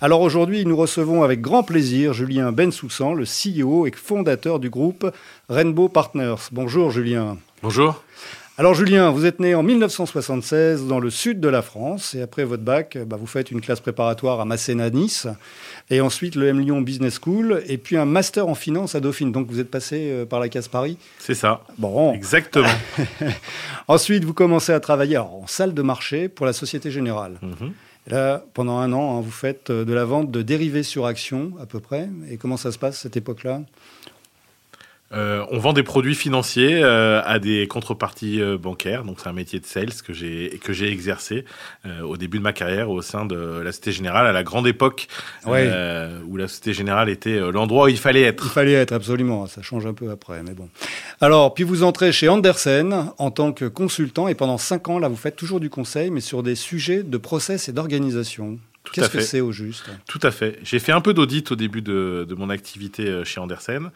Alors 0.00 0.20
aujourd'hui, 0.20 0.64
nous 0.64 0.76
recevons 0.76 1.24
avec 1.24 1.40
grand 1.40 1.64
plaisir 1.64 2.12
Julien 2.12 2.52
Bensoussan, 2.52 3.14
le 3.14 3.24
CEO 3.24 3.84
et 3.84 3.90
fondateur 3.90 4.60
du 4.60 4.70
groupe 4.70 5.10
Rainbow 5.48 5.88
Partners. 5.88 6.36
Bonjour 6.52 6.92
Julien. 6.92 7.36
Bonjour. 7.64 8.04
Alors 8.58 8.74
Julien, 8.74 9.10
vous 9.10 9.26
êtes 9.26 9.40
né 9.40 9.56
en 9.56 9.64
1976 9.64 10.86
dans 10.86 11.00
le 11.00 11.10
sud 11.10 11.40
de 11.40 11.48
la 11.48 11.62
France 11.62 12.14
et 12.14 12.22
après 12.22 12.44
votre 12.44 12.62
bac, 12.62 12.96
bah, 13.06 13.16
vous 13.18 13.26
faites 13.26 13.50
une 13.50 13.60
classe 13.60 13.80
préparatoire 13.80 14.38
à 14.38 14.44
Masséna 14.44 14.88
Nice 14.90 15.26
et 15.90 16.00
ensuite 16.00 16.36
le 16.36 16.46
M 16.46 16.60
Lyon 16.60 16.80
Business 16.80 17.18
School 17.20 17.64
et 17.66 17.76
puis 17.76 17.96
un 17.96 18.04
master 18.04 18.46
en 18.46 18.54
finance 18.54 18.94
à 18.94 19.00
Dauphine. 19.00 19.32
Donc 19.32 19.48
vous 19.50 19.58
êtes 19.58 19.70
passé 19.70 20.10
euh, 20.12 20.24
par 20.24 20.38
la 20.38 20.48
case 20.48 20.68
Paris 20.68 20.96
C'est 21.18 21.34
ça. 21.34 21.64
Bon. 21.76 22.14
Exactement. 22.14 22.68
ensuite, 23.88 24.24
vous 24.24 24.34
commencez 24.34 24.72
à 24.72 24.78
travailler 24.78 25.18
en 25.18 25.48
salle 25.48 25.74
de 25.74 25.82
marché 25.82 26.28
pour 26.28 26.46
la 26.46 26.52
Société 26.52 26.92
Générale. 26.92 27.38
Mhm. 27.42 27.72
Là, 28.08 28.42
pendant 28.54 28.78
un 28.78 28.92
an, 28.92 29.18
hein, 29.18 29.20
vous 29.20 29.30
faites 29.30 29.68
euh, 29.68 29.84
de 29.84 29.92
la 29.92 30.06
vente 30.06 30.30
de 30.30 30.40
dérivés 30.40 30.82
sur 30.82 31.04
action, 31.04 31.52
à 31.60 31.66
peu 31.66 31.78
près. 31.78 32.08
Et 32.30 32.38
comment 32.38 32.56
ça 32.56 32.72
se 32.72 32.78
passe, 32.78 32.98
cette 32.98 33.16
époque-là? 33.16 33.62
Euh, 35.12 35.44
on 35.50 35.58
vend 35.58 35.72
des 35.72 35.82
produits 35.82 36.14
financiers 36.14 36.82
euh, 36.82 37.22
à 37.24 37.38
des 37.38 37.66
contreparties 37.66 38.42
euh, 38.42 38.58
bancaires. 38.58 39.04
Donc 39.04 39.20
c'est 39.22 39.28
un 39.28 39.32
métier 39.32 39.58
de 39.58 39.64
sales 39.64 39.94
que 40.06 40.12
j'ai 40.12 40.60
que 40.62 40.72
j'ai 40.72 40.90
exercé 40.90 41.44
au 42.02 42.16
début 42.16 42.38
de 42.38 42.42
ma 42.42 42.52
carrière 42.52 42.90
au 42.90 43.00
sein 43.00 43.24
de 43.24 43.60
la 43.60 43.72
Société 43.72 43.92
Générale 43.92 44.26
à 44.26 44.32
la 44.32 44.42
grande 44.42 44.66
époque 44.66 45.08
où 45.46 46.36
la 46.36 46.48
Société 46.48 46.74
Générale 46.74 47.08
était 47.08 47.38
l'endroit 47.50 47.86
où 47.86 47.88
il 47.88 47.98
fallait 47.98 48.22
être. 48.22 48.44
Il 48.44 48.50
fallait 48.50 48.72
être 48.72 48.92
absolument. 48.92 49.46
Ça 49.46 49.62
change 49.62 49.86
un 49.86 49.94
peu 49.94 50.10
après, 50.10 50.42
mais 50.42 50.52
bon. 50.52 50.68
Alors 51.20 51.54
puis 51.54 51.64
vous 51.64 51.82
entrez 51.82 52.12
chez 52.12 52.28
Andersen 52.28 53.12
en 53.18 53.30
tant 53.30 53.52
que 53.52 53.64
consultant 53.64 54.28
et 54.28 54.34
pendant 54.34 54.58
cinq 54.58 54.88
ans 54.88 54.98
là 54.98 55.08
vous 55.08 55.16
faites 55.16 55.36
toujours 55.36 55.60
du 55.60 55.70
conseil 55.70 56.10
mais 56.10 56.20
sur 56.20 56.42
des 56.42 56.54
sujets 56.54 57.02
de 57.02 57.16
process 57.16 57.68
et 57.68 57.72
d'organisation. 57.72 58.58
Qu'est-ce 58.92 59.10
que 59.10 59.20
c'est 59.20 59.40
au 59.40 59.52
juste? 59.52 59.90
Tout 60.08 60.20
à 60.22 60.30
fait. 60.30 60.58
J'ai 60.62 60.78
fait 60.78 60.92
un 60.92 61.00
peu 61.00 61.14
d'audit 61.14 61.50
au 61.52 61.56
début 61.56 61.82
de, 61.82 62.26
de, 62.28 62.34
mon 62.34 62.50
activité 62.50 63.22
chez 63.24 63.40
Andersen. 63.40 63.90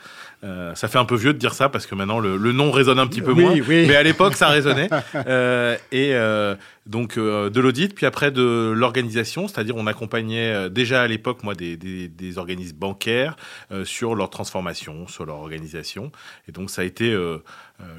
Euh, 0.45 0.75
ça 0.75 0.89
fait 0.89 0.99
un 0.99 1.05
peu 1.05 1.15
vieux 1.15 1.33
de 1.33 1.39
dire 1.39 1.55
ça 1.55 1.69
parce 1.69 1.87
que 1.87 1.95
maintenant 1.95 2.19
le, 2.19 2.37
le 2.37 2.53
nom 2.53 2.73
résonne 2.73 2.99
un 2.99 3.07
petit 3.07 3.23
peu 3.23 3.33
moins. 3.33 3.55
Mais 3.69 3.95
à 3.97 4.03
l'époque, 4.03 4.35
ça 4.35 4.49
résonnait. 4.49 4.89
euh, 5.27 5.77
et 5.93 6.15
euh, 6.15 6.57
donc 6.87 7.17
euh, 7.17 7.49
de 7.49 7.61
l'audit, 7.61 7.95
puis 7.95 8.07
après 8.07 8.31
de 8.31 8.73
l'organisation, 8.75 9.47
c'est-à-dire 9.47 9.77
on 9.77 9.87
accompagnait 9.87 10.53
euh, 10.53 10.69
déjà 10.69 11.03
à 11.03 11.07
l'époque 11.07 11.45
moi 11.45 11.55
des, 11.55 11.77
des, 11.77 12.09
des, 12.09 12.39
organismes 12.39 12.77
bancaires 12.77 13.37
sur 13.85 14.15
leur 14.15 14.31
transformation, 14.31 15.07
sur 15.07 15.25
leur 15.25 15.37
organisation. 15.37 16.11
Et 16.49 16.53
donc 16.53 16.71
ça 16.71 16.83
a 16.83 16.85
été 16.85 17.11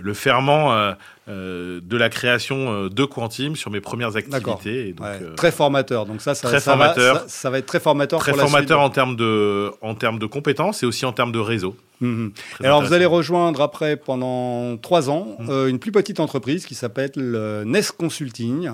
le 0.01 0.13
ferment 0.13 0.95
de 1.27 1.97
la 1.97 2.09
création 2.09 2.87
de 2.87 3.05
Quantim 3.05 3.55
sur 3.55 3.71
mes 3.71 3.81
premières 3.81 4.15
activités. 4.15 4.89
Et 4.89 4.93
donc, 4.93 5.35
très 5.35 5.51
formateur. 5.51 6.05
Donc 6.05 6.21
ça, 6.21 6.35
ça, 6.35 6.47
très 6.47 6.59
ça 6.59 6.71
formateur. 6.71 7.15
Va, 7.15 7.23
ça, 7.27 7.49
va 7.49 7.59
être 7.59 7.65
très 7.65 7.79
formateur. 7.79 8.19
Très 8.19 8.31
pour 8.31 8.41
formateur 8.41 8.79
la 8.79 8.85
suite. 8.85 8.91
en 8.91 8.93
termes 8.93 9.15
de 9.15 9.71
en 9.81 9.95
termes 9.95 10.19
de 10.19 10.25
compétences 10.25 10.83
et 10.83 10.85
aussi 10.85 11.05
en 11.05 11.13
termes 11.13 11.31
de 11.31 11.39
réseau. 11.39 11.75
Mmh. 12.03 12.31
Alors 12.63 12.83
vous 12.83 12.93
allez 12.93 13.05
rejoindre 13.05 13.61
après 13.61 13.95
pendant 13.95 14.77
trois 14.77 15.09
ans 15.09 15.37
mmh. 15.39 15.49
euh, 15.49 15.67
une 15.67 15.79
plus 15.79 15.93
petite 15.93 16.19
entreprise 16.19 16.65
qui 16.65 16.75
s'appelle 16.75 17.11
euh, 17.17 17.63
Nest 17.63 17.93
Consulting, 17.93 18.71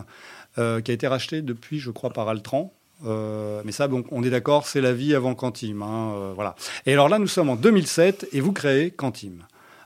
euh, 0.58 0.82
qui 0.82 0.90
a 0.90 0.94
été 0.94 1.08
rachetée 1.08 1.42
depuis, 1.42 1.80
je 1.80 1.92
crois, 1.92 2.10
par 2.10 2.28
Altran. 2.28 2.74
Euh, 3.06 3.62
mais 3.66 3.72
ça, 3.72 3.88
bon, 3.88 4.04
on 4.12 4.24
est 4.24 4.32
d'accord, 4.32 4.66
c'est 4.66 4.82
la 4.82 4.94
vie 4.94 5.14
avant 5.14 5.36
Quantim. 5.36 5.84
Hein, 5.84 6.34
voilà. 6.34 6.56
Et 6.86 6.94
alors 6.94 7.08
là, 7.08 7.20
nous 7.20 7.28
sommes 7.28 7.50
en 7.50 7.56
2007 7.56 8.30
et 8.34 8.42
vous 8.42 8.52
créez 8.52 8.90
Quantim. 8.90 9.44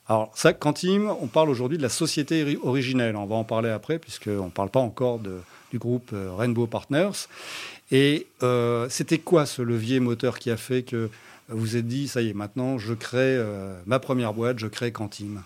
Alors 0.08 0.32
ça, 0.36 0.53
Quantim, 0.53 1.14
on 1.22 1.28
parle 1.28 1.50
aujourd'hui 1.50 1.78
de 1.78 1.84
la 1.84 1.90
société 1.90 2.58
originelle. 2.64 3.16
On 3.18 3.26
va 3.26 3.36
en 3.36 3.44
parler 3.44 3.70
après 3.70 4.00
puisqu'on 4.00 4.46
ne 4.46 4.52
parle 4.52 4.70
pas 4.70 4.80
encore 4.80 5.20
de, 5.20 5.40
du 5.72 5.80
groupe 5.80 6.12
Rainbow 6.38 6.66
Partners. 6.66 7.28
Et 7.92 8.28
c'était 8.90 9.20
quoi 9.20 9.46
ce 9.46 9.62
levier 9.62 10.00
moteur 10.00 10.40
qui 10.40 10.50
a 10.50 10.58
fait 10.58 10.84
que 10.84 11.09
vous 11.50 11.76
êtes 11.76 11.88
dit, 11.88 12.08
ça 12.08 12.22
y 12.22 12.30
est, 12.30 12.34
maintenant, 12.34 12.78
je 12.78 12.94
crée 12.94 13.38
euh, 13.38 13.76
ma 13.86 14.00
première 14.00 14.34
boîte, 14.34 14.59
je 14.59 14.68
crée 14.68 14.92
Quantim 14.92 15.44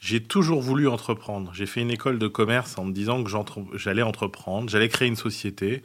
J'ai 0.00 0.22
toujours 0.22 0.62
voulu 0.62 0.88
entreprendre. 0.88 1.50
J'ai 1.54 1.66
fait 1.66 1.80
une 1.80 1.90
école 1.90 2.18
de 2.18 2.28
commerce 2.28 2.78
en 2.78 2.84
me 2.84 2.92
disant 2.92 3.24
que 3.24 3.30
j'allais 3.74 4.02
entreprendre, 4.02 4.68
j'allais 4.68 4.88
créer 4.88 5.08
une 5.08 5.16
société. 5.16 5.82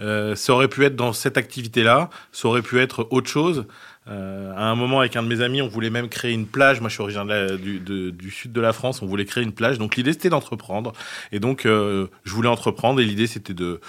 Euh, 0.00 0.34
ça 0.34 0.52
aurait 0.54 0.68
pu 0.68 0.84
être 0.84 0.96
dans 0.96 1.12
cette 1.12 1.36
activité-là, 1.36 2.10
ça 2.32 2.48
aurait 2.48 2.62
pu 2.62 2.80
être 2.80 3.06
autre 3.10 3.28
chose. 3.28 3.66
Euh, 4.08 4.52
à 4.56 4.64
un 4.64 4.74
moment, 4.74 4.98
avec 4.98 5.14
un 5.14 5.22
de 5.22 5.28
mes 5.28 5.42
amis, 5.42 5.62
on 5.62 5.68
voulait 5.68 5.90
même 5.90 6.08
créer 6.08 6.32
une 6.32 6.46
plage. 6.46 6.80
Moi, 6.80 6.88
je 6.88 6.94
suis 6.94 7.02
originaire 7.02 7.56
du, 7.56 8.30
sud 8.30 8.52
de 8.52 8.60
la 8.60 8.72
France. 8.72 9.00
On 9.00 9.06
voulait 9.06 9.26
créer 9.26 9.44
une 9.44 9.52
plage. 9.52 9.78
Donc, 9.78 9.94
l'idée, 9.94 10.12
c'était 10.12 10.30
d'entreprendre. 10.30 10.92
Et 11.30 11.38
donc, 11.38 11.62
je 11.64 12.08
voulais 12.26 12.48
entreprendre. 12.48 13.00
Et 13.00 13.04
l'idée, 13.04 13.28
c'était 13.28 13.54
de, 13.54 13.80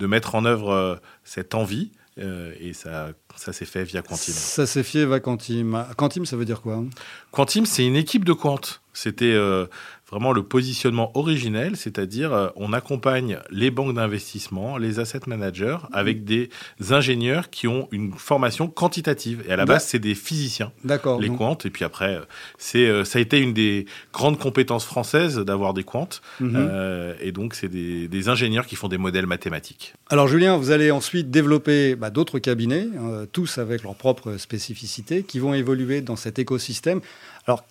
mettre 0.00 0.34
en 0.34 0.44
œuvre 0.46 1.00
cette 1.22 1.54
envie. 1.54 1.92
Euh, 2.18 2.54
et 2.60 2.72
ça, 2.72 3.10
ça 3.36 3.52
s'est 3.52 3.64
fait 3.64 3.84
via 3.84 4.02
Quantim. 4.02 4.32
Ça 4.32 4.66
s'est 4.66 4.82
fait 4.82 5.06
via 5.06 5.20
Quantim. 5.20 5.86
Quantim, 5.96 6.24
ça 6.24 6.36
veut 6.36 6.44
dire 6.44 6.60
quoi 6.60 6.82
Quantim, 7.30 7.64
c'est 7.64 7.86
une 7.86 7.96
équipe 7.96 8.24
de 8.24 8.32
quant. 8.32 8.60
C'était 8.92 9.32
euh, 9.32 9.66
vraiment 10.12 10.32
le 10.32 10.42
positionnement 10.42 11.10
originel, 11.14 11.76
c'est-à-dire 11.76 12.34
euh, 12.34 12.48
on 12.56 12.74
accompagne 12.74 13.38
les 13.50 13.70
banques 13.70 13.94
d'investissement, 13.94 14.76
les 14.76 15.00
asset 15.00 15.20
managers, 15.26 15.78
avec 15.90 16.24
des 16.24 16.50
ingénieurs 16.90 17.48
qui 17.48 17.66
ont 17.66 17.88
une 17.92 18.12
formation 18.12 18.68
quantitative. 18.68 19.42
Et 19.48 19.52
à 19.52 19.56
la 19.56 19.64
base, 19.64 19.86
c'est 19.86 19.98
des 19.98 20.14
physiciens, 20.14 20.70
D'accord, 20.84 21.18
les 21.18 21.28
donc. 21.28 21.38
quants. 21.38 21.58
Et 21.64 21.70
puis 21.70 21.84
après, 21.84 22.20
c'est 22.58 22.86
euh, 22.86 23.04
ça 23.04 23.18
a 23.18 23.22
été 23.22 23.38
une 23.38 23.54
des 23.54 23.86
grandes 24.12 24.38
compétences 24.38 24.84
françaises 24.84 25.38
d'avoir 25.38 25.72
des 25.72 25.84
quants. 25.84 26.08
Euh, 26.42 27.14
et 27.20 27.32
donc, 27.32 27.54
c'est 27.54 27.68
des, 27.68 28.06
des 28.06 28.28
ingénieurs 28.28 28.66
qui 28.66 28.76
font 28.76 28.88
des 28.88 28.98
modèles 28.98 29.26
mathématiques. 29.26 29.94
Alors 30.10 30.28
Julien, 30.28 30.58
vous 30.58 30.70
allez 30.70 30.90
ensuite 30.90 31.30
développer 31.30 31.96
bah, 31.96 32.10
d'autres 32.10 32.38
cabinets, 32.38 32.86
euh, 33.00 33.24
tous 33.24 33.56
avec 33.56 33.82
leurs 33.82 33.94
propres 33.94 34.36
spécificités, 34.36 35.22
qui 35.22 35.38
vont 35.38 35.54
évoluer 35.54 36.02
dans 36.02 36.16
cet 36.16 36.38
écosystème. 36.38 37.00
Alors, 37.46 37.64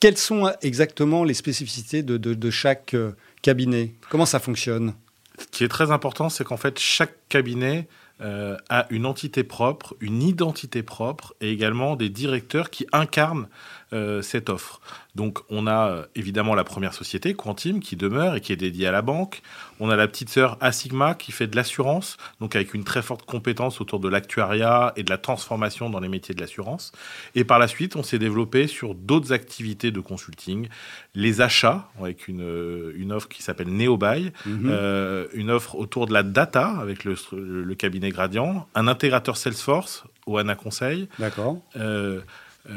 quelles 0.00 0.18
sont 0.18 0.52
exactement 0.62 1.24
les 1.24 1.34
spécificités 1.34 2.02
de, 2.02 2.50
chaque 2.50 2.94
euh, 2.94 3.12
cabinet? 3.42 3.94
Comment 4.10 4.26
ça 4.26 4.40
fonctionne? 4.40 4.94
Ce 5.38 5.46
qui 5.46 5.64
est 5.64 5.68
très 5.68 5.90
important, 5.90 6.28
c'est 6.28 6.44
qu'en 6.44 6.56
fait, 6.56 6.78
chaque 6.78 7.14
cabinet 7.28 7.88
euh, 8.20 8.56
a 8.68 8.86
une 8.90 9.06
entité 9.06 9.42
propre, 9.42 9.96
une 10.00 10.22
identité 10.22 10.82
propre 10.82 11.34
et 11.40 11.50
également 11.50 11.96
des 11.96 12.08
directeurs 12.08 12.70
qui 12.70 12.86
incarnent 12.92 13.48
euh, 13.94 14.20
cette 14.22 14.50
offre. 14.50 14.80
Donc 15.14 15.38
on 15.48 15.66
a 15.66 15.88
euh, 15.88 16.06
évidemment 16.16 16.54
la 16.54 16.64
première 16.64 16.92
société, 16.92 17.34
Quantim, 17.34 17.78
qui 17.80 17.94
demeure 17.96 18.34
et 18.34 18.40
qui 18.40 18.52
est 18.52 18.56
dédiée 18.56 18.86
à 18.88 18.92
la 18.92 19.00
banque. 19.02 19.40
On 19.80 19.88
a 19.90 19.96
la 19.96 20.06
petite 20.08 20.28
sœur 20.28 20.56
Asigma 20.60 21.14
qui 21.14 21.30
fait 21.32 21.46
de 21.46 21.54
l'assurance, 21.56 22.16
donc 22.40 22.56
avec 22.56 22.74
une 22.74 22.84
très 22.84 23.02
forte 23.02 23.24
compétence 23.24 23.80
autour 23.80 24.00
de 24.00 24.08
l'actuariat 24.08 24.92
et 24.96 25.02
de 25.04 25.10
la 25.10 25.18
transformation 25.18 25.88
dans 25.90 26.00
les 26.00 26.08
métiers 26.08 26.34
de 26.34 26.40
l'assurance. 26.40 26.92
Et 27.34 27.44
par 27.44 27.58
la 27.58 27.68
suite, 27.68 27.94
on 27.96 28.02
s'est 28.02 28.18
développé 28.18 28.66
sur 28.66 28.94
d'autres 28.94 29.32
activités 29.32 29.90
de 29.92 30.00
consulting, 30.00 30.68
les 31.14 31.40
achats, 31.40 31.88
avec 32.00 32.26
une, 32.28 32.42
euh, 32.42 32.92
une 32.96 33.12
offre 33.12 33.28
qui 33.28 33.42
s'appelle 33.42 33.68
Neobuy, 33.68 34.32
Mhm. 34.46 34.68
euh, 34.68 35.26
une 35.34 35.50
offre 35.50 35.76
autour 35.76 36.06
de 36.06 36.12
la 36.12 36.22
data 36.22 36.68
avec 36.80 37.04
le, 37.04 37.14
le 37.32 37.74
cabinet 37.74 38.10
Gradient, 38.10 38.66
un 38.74 38.88
intégrateur 38.88 39.36
Salesforce, 39.36 40.04
Oana 40.26 40.54
Conseil, 40.54 41.08
D'accord. 41.18 41.58
euh, 41.76 42.20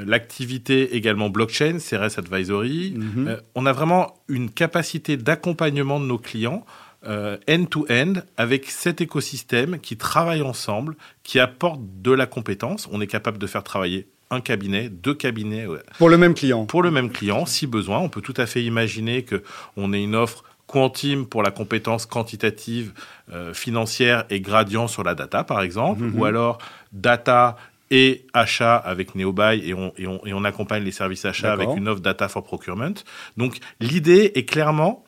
l'activité 0.06 0.96
également 0.96 1.30
blockchain, 1.30 1.78
CRS 1.80 2.18
Advisory. 2.18 2.94
Mhm. 2.98 3.28
Euh, 3.28 3.38
on 3.56 3.66
a 3.66 3.72
vraiment 3.74 4.14
une 4.28 4.50
capacité 4.50 5.18
d'accompagnement 5.18 6.00
de 6.00 6.06
nos 6.06 6.18
clients 6.18 6.66
euh, 7.08 7.38
end-to-end 7.50 8.16
avec 8.38 8.70
cet 8.70 9.02
écosystème 9.02 9.80
qui 9.80 9.98
travaille 9.98 10.42
ensemble, 10.42 10.96
qui 11.24 11.40
apporte 11.40 11.80
de 12.02 12.12
la 12.12 12.26
compétence. 12.26 12.90
On 12.92 13.00
est 13.02 13.08
capable 13.08 13.38
de 13.38 13.48
faire 13.48 13.64
travailler 13.64 14.08
un 14.30 14.42
cabinet, 14.42 14.90
deux 14.90 15.14
cabinets 15.14 15.68
ouais, 15.68 15.80
Pour 16.00 16.10
le 16.10 16.18
même 16.18 16.34
client. 16.34 16.66
pour 16.66 16.84
le 16.84 16.92
même 16.92 17.10
client, 17.12 17.46
si 17.46 17.66
besoin. 17.68 18.00
On 18.00 18.10
peut 18.10 18.20
tout 18.22 18.34
à 18.36 18.46
fait 18.46 18.62
imaginer 18.64 19.24
que 19.24 19.42
on 19.78 19.94
ait 19.94 20.04
une 20.04 20.16
offre 20.16 20.44
Quantim 20.66 21.24
pour 21.30 21.44
la 21.44 21.52
compétence 21.52 22.06
quantitative 22.06 22.92
euh, 23.32 23.54
financière 23.54 24.26
et 24.30 24.42
gradient 24.42 24.88
sur 24.90 25.02
la 25.04 25.16
data, 25.16 25.46
par 25.46 25.62
exemple, 25.62 26.04
Mhm. 26.04 26.20
ou 26.20 26.26
alors 26.26 26.58
data 26.92 27.56
et 27.92 28.26
achat 28.34 28.76
avec 28.76 29.16
Neobuy 29.16 29.62
et 29.68 29.74
on, 29.74 29.94
et 29.98 30.08
on, 30.08 30.26
et 30.26 30.34
on 30.34 30.44
accompagne 30.44 30.84
les 30.84 30.92
services 30.92 31.26
achats 31.26 31.54
avec 31.54 31.70
une 31.76 31.88
offre 31.88 32.02
data 32.02 32.28
for 32.28 32.44
procurement. 32.44 32.94
Donc 33.38 33.60
l'idée 33.80 34.32
est 34.36 34.46
clairement 34.46 35.06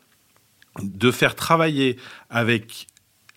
de 0.82 1.12
faire 1.12 1.36
travailler 1.36 1.98
avec 2.30 2.88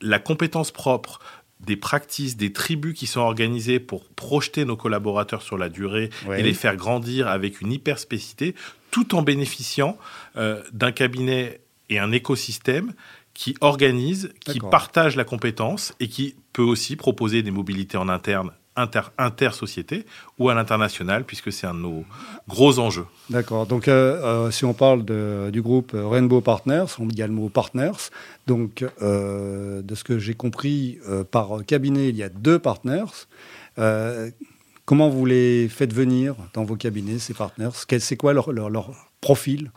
la 0.00 0.18
compétence 0.18 0.70
propre 0.70 1.20
des 1.60 1.76
practices, 1.76 2.36
des 2.36 2.52
tribus 2.52 2.94
qui 2.94 3.06
sont 3.06 3.20
organisées 3.20 3.78
pour 3.78 4.08
projeter 4.08 4.64
nos 4.64 4.76
collaborateurs 4.76 5.42
sur 5.42 5.56
la 5.56 5.68
durée 5.68 6.10
et 6.36 6.42
les 6.42 6.54
faire 6.54 6.76
grandir 6.76 7.28
avec 7.28 7.60
une 7.60 7.72
hyperspécité, 7.72 8.54
tout 8.90 9.14
en 9.14 9.22
bénéficiant 9.22 9.96
euh, 10.36 10.62
d'un 10.72 10.90
cabinet 10.92 11.60
et 11.88 11.98
un 11.98 12.10
écosystème 12.10 12.92
qui 13.34 13.54
organise, 13.60 14.32
qui 14.40 14.58
partage 14.58 15.16
la 15.16 15.24
compétence 15.24 15.94
et 16.00 16.08
qui 16.08 16.34
peut 16.52 16.62
aussi 16.62 16.96
proposer 16.96 17.42
des 17.42 17.50
mobilités 17.50 17.96
en 17.96 18.08
interne 18.08 18.50
inter, 18.76 19.02
inter-société 19.18 20.06
ou 20.38 20.48
à 20.48 20.54
l'international, 20.54 21.24
puisque 21.24 21.52
c'est 21.52 21.66
un 21.66 21.74
de 21.74 21.80
nos 21.80 22.04
gros 22.48 22.78
enjeux. 22.78 23.06
D'accord. 23.30 23.66
Donc, 23.66 23.88
euh, 23.88 24.20
euh, 24.22 24.50
si 24.50 24.64
on 24.64 24.74
parle 24.74 25.04
de, 25.04 25.50
du 25.52 25.62
groupe 25.62 25.92
Rainbow 25.94 26.40
Partners, 26.40 26.86
on 26.98 27.06
dit 27.06 27.22
le 27.22 27.28
mot 27.28 27.48
partners. 27.48 28.10
Donc, 28.46 28.84
euh, 29.02 29.82
de 29.82 29.94
ce 29.94 30.04
que 30.04 30.18
j'ai 30.18 30.34
compris, 30.34 30.98
par 31.30 31.64
cabinet, 31.66 32.08
il 32.08 32.16
y 32.16 32.22
a 32.22 32.28
deux 32.28 32.58
partners. 32.58 33.26
comment 34.84 35.08
vous 35.08 35.26
les 35.26 35.68
faites 35.68 35.92
venir 35.92 36.34
dans 36.54 36.64
vos 36.64 36.76
cabinets, 36.76 37.18
ces 37.18 37.34
partners? 37.34 37.70
C'est 37.98 38.16
quoi 38.16 38.32
leur, 38.32 38.52
leur, 38.52 38.70
leur 38.70 38.90
profil? 39.20 39.70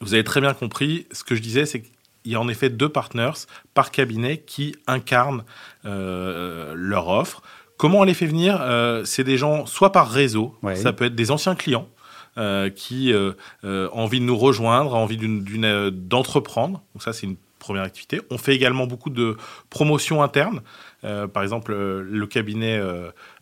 Vous 0.00 0.14
avez 0.14 0.24
très 0.24 0.40
bien 0.40 0.54
compris. 0.54 1.06
Ce 1.12 1.24
que 1.24 1.34
je 1.34 1.42
disais, 1.42 1.66
c'est 1.66 1.82
qu'il 1.82 2.32
y 2.32 2.34
a 2.34 2.40
en 2.40 2.48
effet 2.48 2.70
deux 2.70 2.88
partners 2.88 3.46
par 3.74 3.90
cabinet 3.90 4.38
qui 4.38 4.74
incarnent 4.86 5.44
leur 5.84 7.08
offre. 7.08 7.42
Comment 7.78 8.00
on 8.00 8.04
les 8.04 8.14
fait 8.14 8.26
venir 8.26 8.58
euh, 8.60 9.04
C'est 9.04 9.24
des 9.24 9.38
gens 9.38 9.64
soit 9.64 9.92
par 9.92 10.10
réseau, 10.10 10.54
ça 10.74 10.92
peut 10.92 11.06
être 11.06 11.14
des 11.14 11.30
anciens 11.30 11.54
clients 11.54 11.88
euh, 12.36 12.68
qui 12.70 13.12
euh, 13.12 13.32
ont 13.62 14.02
envie 14.02 14.20
de 14.20 14.24
nous 14.24 14.36
rejoindre, 14.36 14.94
envie 14.94 15.16
d'entreprendre. 15.16 16.82
Donc 16.92 17.02
ça, 17.02 17.12
c'est 17.12 17.26
une 17.26 17.36
première 17.60 17.84
activité. 17.84 18.20
On 18.30 18.38
fait 18.38 18.54
également 18.54 18.86
beaucoup 18.86 19.10
de 19.10 19.36
promotions 19.70 20.22
internes. 20.22 20.60
par 21.02 21.42
exemple, 21.42 21.72
le 21.74 22.26
cabinet 22.26 22.80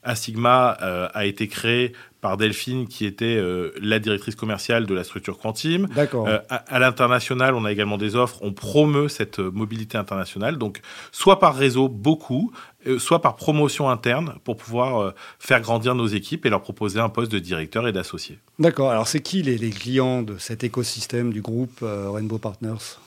Asigma 0.02 0.70
a 0.70 1.26
été 1.26 1.48
créé 1.48 1.92
par 2.22 2.36
Delphine, 2.38 2.88
qui 2.88 3.04
était 3.04 3.38
la 3.80 3.98
directrice 3.98 4.34
commerciale 4.34 4.86
de 4.86 4.94
la 4.94 5.04
structure 5.04 5.38
Quantim. 5.38 5.86
D'accord. 5.94 6.28
à, 6.48 6.78
l'international, 6.78 7.54
on 7.54 7.66
a 7.66 7.72
également 7.72 7.98
des 7.98 8.16
offres. 8.16 8.38
On 8.40 8.52
promeut 8.52 9.08
cette 9.08 9.38
mobilité 9.38 9.98
internationale. 9.98 10.56
Donc, 10.56 10.80
soit 11.12 11.38
par 11.38 11.54
réseau, 11.54 11.88
beaucoup, 11.90 12.52
euh, 12.52 12.75
soit 12.98 13.20
par 13.20 13.36
promotion 13.36 13.90
interne 13.90 14.34
pour 14.44 14.56
pouvoir 14.56 15.00
euh, 15.00 15.14
faire 15.38 15.60
grandir 15.60 15.94
nos 15.94 16.06
équipes 16.06 16.46
et 16.46 16.50
leur 16.50 16.62
proposer 16.62 17.00
un 17.00 17.08
poste 17.08 17.32
de 17.32 17.38
directeur 17.38 17.88
et 17.88 17.92
d'associé. 17.92 18.38
D'accord. 18.58 18.90
Alors, 18.90 19.08
c'est 19.08 19.20
qui 19.20 19.42
les, 19.42 19.70
clients 19.70 20.22
de 20.22 20.38
cet 20.38 20.64
écosystème 20.64 21.32
du 21.32 21.42
groupe 21.42 21.80
euh, 21.82 22.10
Rainbow 22.10 22.38
Partners? 22.38 22.98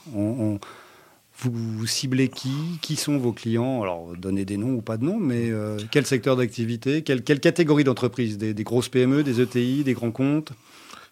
Vous, 1.42 1.86
ciblez 1.86 2.28
qui? 2.28 2.52
Qui 2.82 2.96
sont 2.96 3.16
vos 3.16 3.32
clients? 3.32 3.82
Alors, 3.82 4.12
donnez 4.16 4.44
des 4.44 4.58
noms 4.58 4.74
ou 4.74 4.82
pas 4.82 4.98
de 4.98 5.04
noms, 5.04 5.18
mais 5.18 5.50
quel 5.90 6.04
secteur 6.04 6.36
d'activité? 6.36 7.02
Quelle, 7.02 7.22
catégorie 7.22 7.82
d'entreprise? 7.82 8.36
Des, 8.36 8.52
grosses 8.62 8.90
PME, 8.90 9.22
des 9.22 9.40
ETI, 9.40 9.82
des 9.82 9.94
grands 9.94 10.10
comptes? 10.10 10.52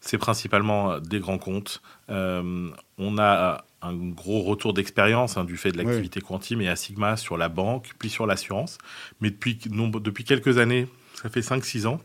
C'est 0.02 0.18
principalement 0.18 1.00
des 1.00 1.18
grands 1.18 1.38
comptes. 1.38 1.80
on 2.08 3.18
a 3.18 3.64
un 3.82 3.94
gros 3.94 4.42
retour 4.42 4.72
d'expérience 4.72 5.36
hein, 5.36 5.44
du 5.44 5.56
fait 5.56 5.72
de 5.72 5.78
l'activité 5.78 6.20
quantum 6.20 6.60
et 6.60 6.68
à 6.68 6.76
Sigma 6.76 7.16
sur 7.16 7.36
la 7.36 7.48
banque, 7.48 7.90
puis 7.98 8.10
sur 8.10 8.26
l'assurance. 8.26 8.78
Mais 9.20 9.30
depuis, 9.30 9.58
depuis 9.66 10.24
quelques 10.24 10.58
années, 10.58 10.88
ça 11.14 11.28
fait 11.28 11.40
5-6 11.40 11.86
ans, 11.86 12.00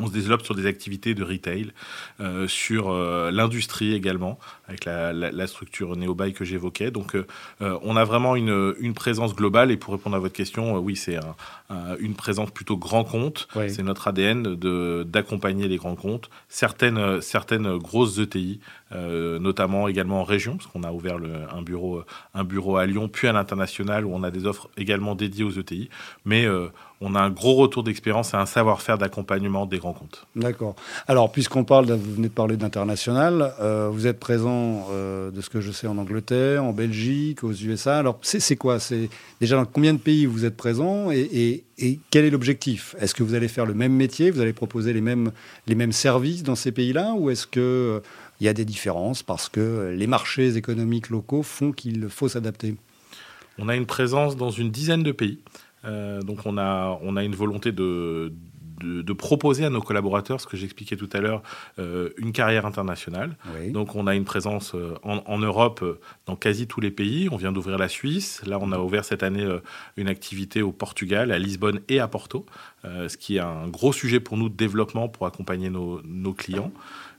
on 0.00 0.06
se 0.06 0.12
développe 0.12 0.42
sur 0.42 0.54
des 0.54 0.66
activités 0.66 1.14
de 1.14 1.24
retail, 1.24 1.72
euh, 2.20 2.48
sur 2.48 2.90
euh, 2.90 3.30
l'industrie 3.30 3.94
également, 3.94 4.38
avec 4.66 4.84
la, 4.84 5.12
la, 5.12 5.46
structure 5.46 5.96
Neobuy 5.96 6.32
que 6.32 6.44
j'évoquais. 6.44 6.90
Donc, 6.90 7.14
euh, 7.14 7.24
on 7.60 7.96
a 7.96 8.04
vraiment 8.04 8.36
une, 8.36 8.74
une, 8.80 8.94
présence 8.94 9.34
globale. 9.34 9.70
Et 9.70 9.76
pour 9.76 9.94
répondre 9.94 10.16
à 10.16 10.18
votre 10.18 10.34
question, 10.34 10.76
oui, 10.78 10.96
c'est 10.96 11.18
une 12.00 12.14
présence 12.14 12.50
plutôt 12.50 12.76
grand 12.76 13.04
compte. 13.04 13.48
C'est 13.68 13.82
notre 13.82 14.08
ADN 14.08 14.54
d'accompagner 15.04 15.68
les 15.68 15.76
grands 15.76 15.96
comptes. 15.96 16.28
Certaines, 16.48 17.20
certaines 17.20 17.78
grosses 17.78 18.18
ETI, 18.18 18.60
notamment 18.92 19.88
également 19.88 20.20
en 20.20 20.24
région, 20.24 20.56
parce 20.56 20.66
qu'on 20.66 20.82
a 20.82 20.92
ouvert 20.92 21.18
le, 21.18 21.30
un, 21.50 21.62
bureau, 21.62 22.02
un 22.34 22.44
bureau 22.44 22.76
à 22.76 22.86
Lyon, 22.86 23.08
puis 23.08 23.28
à 23.28 23.32
l'international, 23.32 24.04
où 24.04 24.14
on 24.14 24.22
a 24.22 24.30
des 24.30 24.44
offres 24.46 24.68
également 24.76 25.14
dédiées 25.14 25.44
aux 25.44 25.58
ETI. 25.58 25.88
Mais 26.24 26.46
on 27.00 27.14
a 27.14 27.20
un 27.20 27.30
gros 27.30 27.54
retour 27.54 27.84
d'expérience 27.84 28.34
et 28.34 28.36
un 28.36 28.46
savoir-faire 28.46 28.98
d'accompagnement 28.98 29.66
des 29.66 29.78
grands 29.78 29.92
comptes. 29.92 30.26
D'accord. 30.34 30.74
Alors, 31.06 31.30
puisqu'on 31.30 31.62
parle, 31.62 31.86
vous 31.92 32.14
venez 32.14 32.28
de 32.28 32.32
parler 32.32 32.56
d'international, 32.56 33.54
euh, 33.60 33.88
vous 33.92 34.08
êtes 34.08 34.18
présent, 34.18 34.88
euh, 34.90 35.30
de 35.30 35.40
ce 35.40 35.48
que 35.48 35.60
je 35.60 35.70
sais, 35.70 35.86
en 35.86 35.96
Angleterre, 35.96 36.64
en 36.64 36.72
Belgique, 36.72 37.44
aux 37.44 37.52
USA. 37.52 37.98
Alors, 37.98 38.18
c'est 38.22 38.56
quoi? 38.56 38.80
C'est 38.80 39.10
déjà 39.40 39.56
dans 39.56 39.64
combien 39.64 39.94
de 39.94 39.98
pays 39.98 40.26
vous 40.26 40.44
êtes 40.44 40.56
présent 40.56 41.10
et, 41.10 41.64
quel 42.10 42.24
est 42.24 42.30
l'objectif? 42.30 42.96
Est-ce 42.98 43.14
que 43.14 43.22
vous 43.22 43.34
allez 43.34 43.46
faire 43.46 43.64
le 43.64 43.74
même 43.74 43.92
métier? 43.92 44.32
Vous 44.32 44.40
allez 44.40 44.52
proposer 44.52 44.92
les 44.92 45.00
mêmes, 45.00 45.30
les 45.68 45.76
mêmes 45.76 45.92
services 45.92 46.42
dans 46.42 46.56
ces 46.56 46.72
pays-là? 46.72 47.14
Ou 47.16 47.30
est-ce 47.30 47.46
que 47.46 47.60
euh, 47.60 48.00
il 48.40 48.46
y 48.46 48.48
a 48.48 48.52
des 48.52 48.64
différences 48.64 49.22
parce 49.22 49.48
que 49.48 49.94
les 49.96 50.08
marchés 50.08 50.56
économiques 50.56 51.08
locaux 51.08 51.44
font 51.44 51.70
qu'il 51.70 52.08
faut 52.08 52.26
s'adapter? 52.26 52.74
On 53.58 53.68
a 53.68 53.76
une 53.76 53.86
présence 53.86 54.36
dans 54.36 54.50
une 54.50 54.70
dizaine 54.70 55.04
de 55.04 55.12
pays. 55.12 55.38
Euh, 55.88 56.22
donc 56.22 56.40
on 56.44 56.58
a, 56.58 56.98
on 57.02 57.16
a 57.16 57.24
une 57.24 57.34
volonté 57.34 57.72
de, 57.72 58.32
de, 58.82 59.12
proposer 59.12 59.64
à 59.64 59.70
nos 59.70 59.80
collaborateurs, 59.80 60.40
ce 60.40 60.46
que 60.46 60.56
j'expliquais 60.56 60.96
tout 60.96 61.08
à 61.12 61.18
l'heure, 61.18 61.42
euh, 61.78 62.10
une 62.16 62.32
carrière 62.32 62.66
internationale. 62.66 63.36
Donc 63.70 63.96
on 63.96 64.06
a 64.06 64.14
une 64.14 64.24
présence 64.24 64.74
euh, 64.74 64.94
en, 65.02 65.38
Europe 65.38 65.84
dans 66.26 66.36
quasi 66.36 66.66
tous 66.66 66.80
les 66.80 66.90
pays. 66.90 67.28
On 67.32 67.36
vient 67.36 67.52
d'ouvrir 67.52 67.78
la 67.78 67.88
Suisse. 67.88 68.42
Là, 68.46 68.58
on 68.60 68.70
a 68.72 68.78
ouvert 68.78 69.04
cette 69.04 69.22
année 69.22 69.46
une 69.96 70.08
activité 70.08 70.62
au 70.62 70.72
Portugal, 70.72 71.32
à 71.32 71.38
Lisbonne 71.38 71.80
et 71.88 72.00
à 72.00 72.08
Porto, 72.08 72.46
ce 72.84 73.16
qui 73.16 73.36
est 73.36 73.40
un 73.40 73.68
gros 73.68 73.92
sujet 73.92 74.20
pour 74.20 74.36
nous 74.36 74.48
de 74.48 74.56
développement 74.56 75.08
pour 75.08 75.26
accompagner 75.26 75.70
nos, 75.70 76.00
nos 76.04 76.32
clients. 76.32 76.72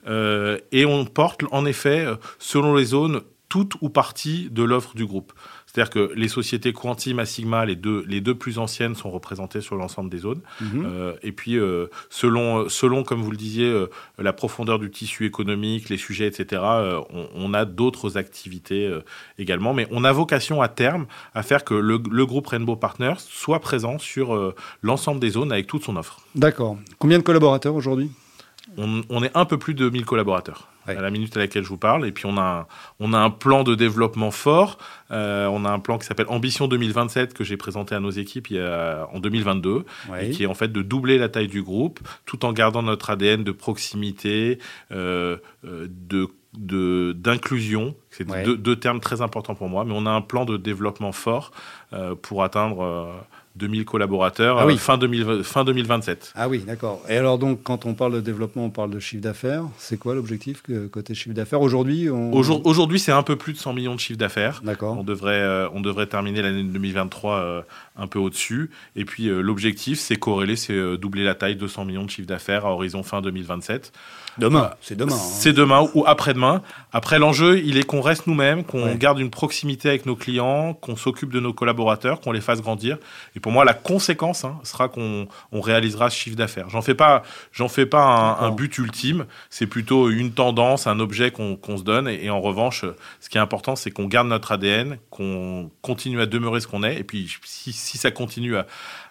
et 0.07 0.85
on 0.85 1.05
porte 1.05 1.43
en 1.51 1.65
effet, 1.65 2.05
selon 2.37 2.75
les 2.75 2.85
zones, 2.85 3.21
toute 3.49 3.73
ou 3.81 3.89
partie 3.89 4.49
de 4.51 4.63
l'offre 4.63 4.95
du 4.95 5.05
groupe. 5.05 5.33
C'est-à-dire 5.71 5.91
que 5.91 6.11
les 6.15 6.27
sociétés 6.27 6.73
Quantim 6.73 7.19
à 7.19 7.25
Sigma, 7.25 7.63
les 7.63 7.75
deux, 7.75 8.03
les 8.07 8.21
deux 8.21 8.33
plus 8.33 8.57
anciennes, 8.57 8.95
sont 8.95 9.11
représentées 9.11 9.61
sur 9.61 9.75
l'ensemble 9.75 10.09
des 10.09 10.17
zones. 10.17 10.41
Mhm. 10.61 10.83
Euh, 10.85 11.13
et 11.21 11.31
puis, 11.31 11.57
euh, 11.57 11.87
selon, 12.09 12.67
selon, 12.69 13.03
comme 13.03 13.21
vous 13.21 13.29
le 13.29 13.37
disiez, 13.37 13.67
euh, 13.67 13.87
la 14.17 14.33
profondeur 14.33 14.79
du 14.79 14.89
tissu 14.89 15.27
économique, 15.27 15.89
les 15.89 15.97
sujets, 15.97 16.25
etc., 16.25 16.63
on, 17.35 17.53
a 17.53 17.65
d'autres 17.65 18.17
activités 18.17 18.91
également. 19.37 19.73
Mais 19.73 19.87
on 19.91 20.03
a 20.03 20.11
vocation 20.11 20.61
à 20.61 20.67
terme 20.67 21.05
à 21.33 21.43
faire 21.43 21.63
que 21.63 21.73
le, 21.73 22.01
le 22.09 22.25
groupe 22.25 22.47
Rainbow 22.47 22.75
Partners 22.75 23.15
soit 23.17 23.59
présent 23.59 23.97
sur 23.99 24.53
l'ensemble 24.81 25.19
des 25.19 25.31
zones 25.31 25.51
avec 25.51 25.67
toute 25.67 25.83
son 25.83 25.95
offre. 25.95 26.21
D'accord. 26.35 26.77
Combien 26.99 27.17
de 27.17 27.23
collaborateurs 27.23 27.75
aujourd'hui? 27.75 28.11
On, 28.79 29.01
on, 29.09 29.23
est 29.23 29.35
un 29.35 29.45
peu 29.45 29.57
plus 29.57 29.73
de 29.73 29.89
1000 29.89 30.05
collaborateurs 30.05 30.69
à 30.97 31.01
la 31.01 31.11
minute 31.11 31.35
à 31.37 31.39
laquelle 31.39 31.63
je 31.63 31.69
vous 31.69 31.77
parle. 31.77 32.05
Et 32.05 32.11
puis 32.11 32.25
on 32.25 32.37
a 32.37 32.41
un, 32.41 32.67
on 32.99 33.13
a 33.13 33.17
un 33.17 33.29
plan 33.29 33.63
de 33.63 33.75
développement 33.75 34.31
fort. 34.31 34.77
Euh, 35.11 35.47
on 35.47 35.65
a 35.65 35.69
un 35.69 35.79
plan 35.79 35.97
qui 35.97 36.05
s'appelle 36.05 36.27
Ambition 36.29 36.67
2027 36.67 37.33
que 37.33 37.43
j'ai 37.43 37.57
présenté 37.57 37.95
à 37.95 37.99
nos 37.99 38.11
équipes 38.11 38.49
il 38.49 38.57
y 38.57 38.59
a, 38.59 39.07
en 39.13 39.19
2022 39.19 39.85
et 40.19 40.29
qui 40.31 40.43
est 40.43 40.47
en 40.47 40.53
fait 40.53 40.71
de 40.71 40.81
doubler 40.81 41.17
la 41.17 41.29
taille 41.29 41.47
du 41.47 41.61
groupe 41.61 41.99
tout 42.25 42.45
en 42.45 42.53
gardant 42.53 42.81
notre 42.81 43.09
ADN 43.09 43.43
de 43.43 43.51
proximité, 43.51 44.59
euh, 44.91 45.37
euh 45.65 45.87
de 45.89 46.29
d'inclusion, 46.57 47.95
c'est 48.09 48.27
deux, 48.27 48.57
deux, 48.57 48.75
termes 48.75 48.99
très 48.99 49.21
importants 49.21 49.53
pour 49.53 49.69
moi, 49.69 49.85
mais 49.85 49.93
on 49.95 50.07
a 50.07 50.09
un 50.09 50.21
plan 50.21 50.45
de 50.45 50.57
développement 50.57 51.11
fort 51.11 51.51
euh, 51.93 52.15
pour 52.15 52.43
atteindre 52.43 53.13
2000 53.59 53.85
collaborateurs 53.85 54.57
ah 54.57 54.65
euh, 54.65 54.77
fin, 54.77 54.97
2000, 54.97 55.43
fin 55.43 55.63
2027. 55.63 56.33
Ah 56.35 56.47
oui, 56.47 56.63
d'accord. 56.65 57.03
Et 57.09 57.17
alors 57.17 57.37
donc, 57.37 57.61
quand 57.63 57.85
on 57.85 57.93
parle 57.93 58.13
de 58.13 58.21
développement, 58.21 58.65
on 58.65 58.69
parle 58.69 58.89
de 58.89 58.99
chiffre 58.99 59.21
d'affaires. 59.21 59.63
C'est 59.77 59.97
quoi 59.97 60.15
l'objectif 60.15 60.63
côté 60.91 61.13
chiffre 61.13 61.35
d'affaires? 61.35 61.61
Aujourd'hui, 61.61 62.09
Aujourd'hui, 62.09 62.99
c'est 62.99 63.11
un 63.11 63.23
peu 63.23 63.35
plus 63.35 63.53
de 63.53 63.57
100 63.57 63.73
millions 63.73 63.95
de 63.95 63.99
chiffre 63.99 64.17
d'affaires. 64.17 64.61
D'accord. 64.63 64.97
On 64.97 65.03
devrait, 65.03 65.41
euh, 65.41 65.67
on 65.73 65.81
devrait 65.81 66.07
terminer 66.07 66.41
l'année 66.41 66.63
2023 66.63 67.35
euh, 67.35 67.61
un 67.97 68.07
peu 68.07 68.17
au-dessus. 68.17 68.71
Et 68.95 69.05
puis, 69.05 69.25
l'objectif, 69.27 69.99
c'est 69.99 70.15
corréler, 70.15 70.55
c'est 70.55 70.97
doubler 70.97 71.23
la 71.23 71.35
taille 71.35 71.55
de 71.55 71.67
100 71.67 71.85
millions 71.85 72.05
de 72.05 72.09
chiffre 72.09 72.27
d'affaires 72.27 72.65
à 72.65 72.71
horizon 72.71 73.03
fin 73.03 73.21
2027. 73.21 73.91
Demain, 74.39 74.71
c'est 74.81 74.95
demain. 74.95 75.15
Hein. 75.15 75.17
C'est 75.17 75.53
demain 75.53 75.87
ou 75.93 76.05
après-demain. 76.07 76.61
Après, 76.93 77.19
l'enjeu, 77.19 77.59
il 77.59 77.77
est 77.77 77.83
qu'on 77.83 78.01
reste 78.01 78.25
nous-mêmes, 78.27 78.63
qu'on 78.63 78.95
garde 78.95 79.19
une 79.19 79.29
proximité 79.29 79.89
avec 79.89 80.05
nos 80.05 80.15
clients, 80.15 80.73
qu'on 80.73 80.95
s'occupe 80.95 81.31
de 81.33 81.39
nos 81.39 81.53
collaborateurs, 81.53 82.21
qu'on 82.21 82.31
les 82.31 82.41
fasse 82.41 82.61
grandir. 82.61 82.97
Et 83.35 83.39
pour 83.39 83.48
moi, 83.49 83.65
la 83.65 83.73
conséquence 83.73 84.45
hein, 84.45 84.59
sera 84.63 84.87
qu'on 84.89 85.27
on 85.51 85.61
réalisera 85.61 86.09
ce 86.09 86.17
chiffre 86.17 86.35
d'affaires. 86.35 86.69
J'en 86.69 86.81
fais 86.81 86.95
pas, 86.95 87.23
j'en 87.51 87.69
fais 87.69 87.85
pas 87.85 88.37
un, 88.39 88.51
but 88.51 88.77
ultime. 88.77 89.25
C'est 89.49 89.67
plutôt 89.67 90.09
une 90.09 90.31
tendance, 90.31 90.87
un 90.87 90.99
objet 90.99 91.31
qu'on 91.31 91.77
se 91.77 91.83
donne. 91.83 92.07
Et, 92.07 92.29
en 92.29 92.41
revanche, 92.41 92.85
ce 93.19 93.29
qui 93.29 93.37
est 93.37 93.41
important, 93.41 93.75
c'est 93.75 93.91
qu'on 93.91 94.05
garde 94.05 94.27
notre 94.27 94.51
ADN, 94.51 94.97
qu'on 95.09 95.71
continue 95.81 96.21
à 96.21 96.25
demeurer 96.25 96.61
ce 96.61 96.67
qu'on 96.67 96.83
est. 96.83 96.97
Et 96.97 97.03
puis, 97.03 97.37
si, 97.43 97.71
si 97.71 97.97
ça 97.97 98.11
continue 98.11 98.57
à, 98.57 98.65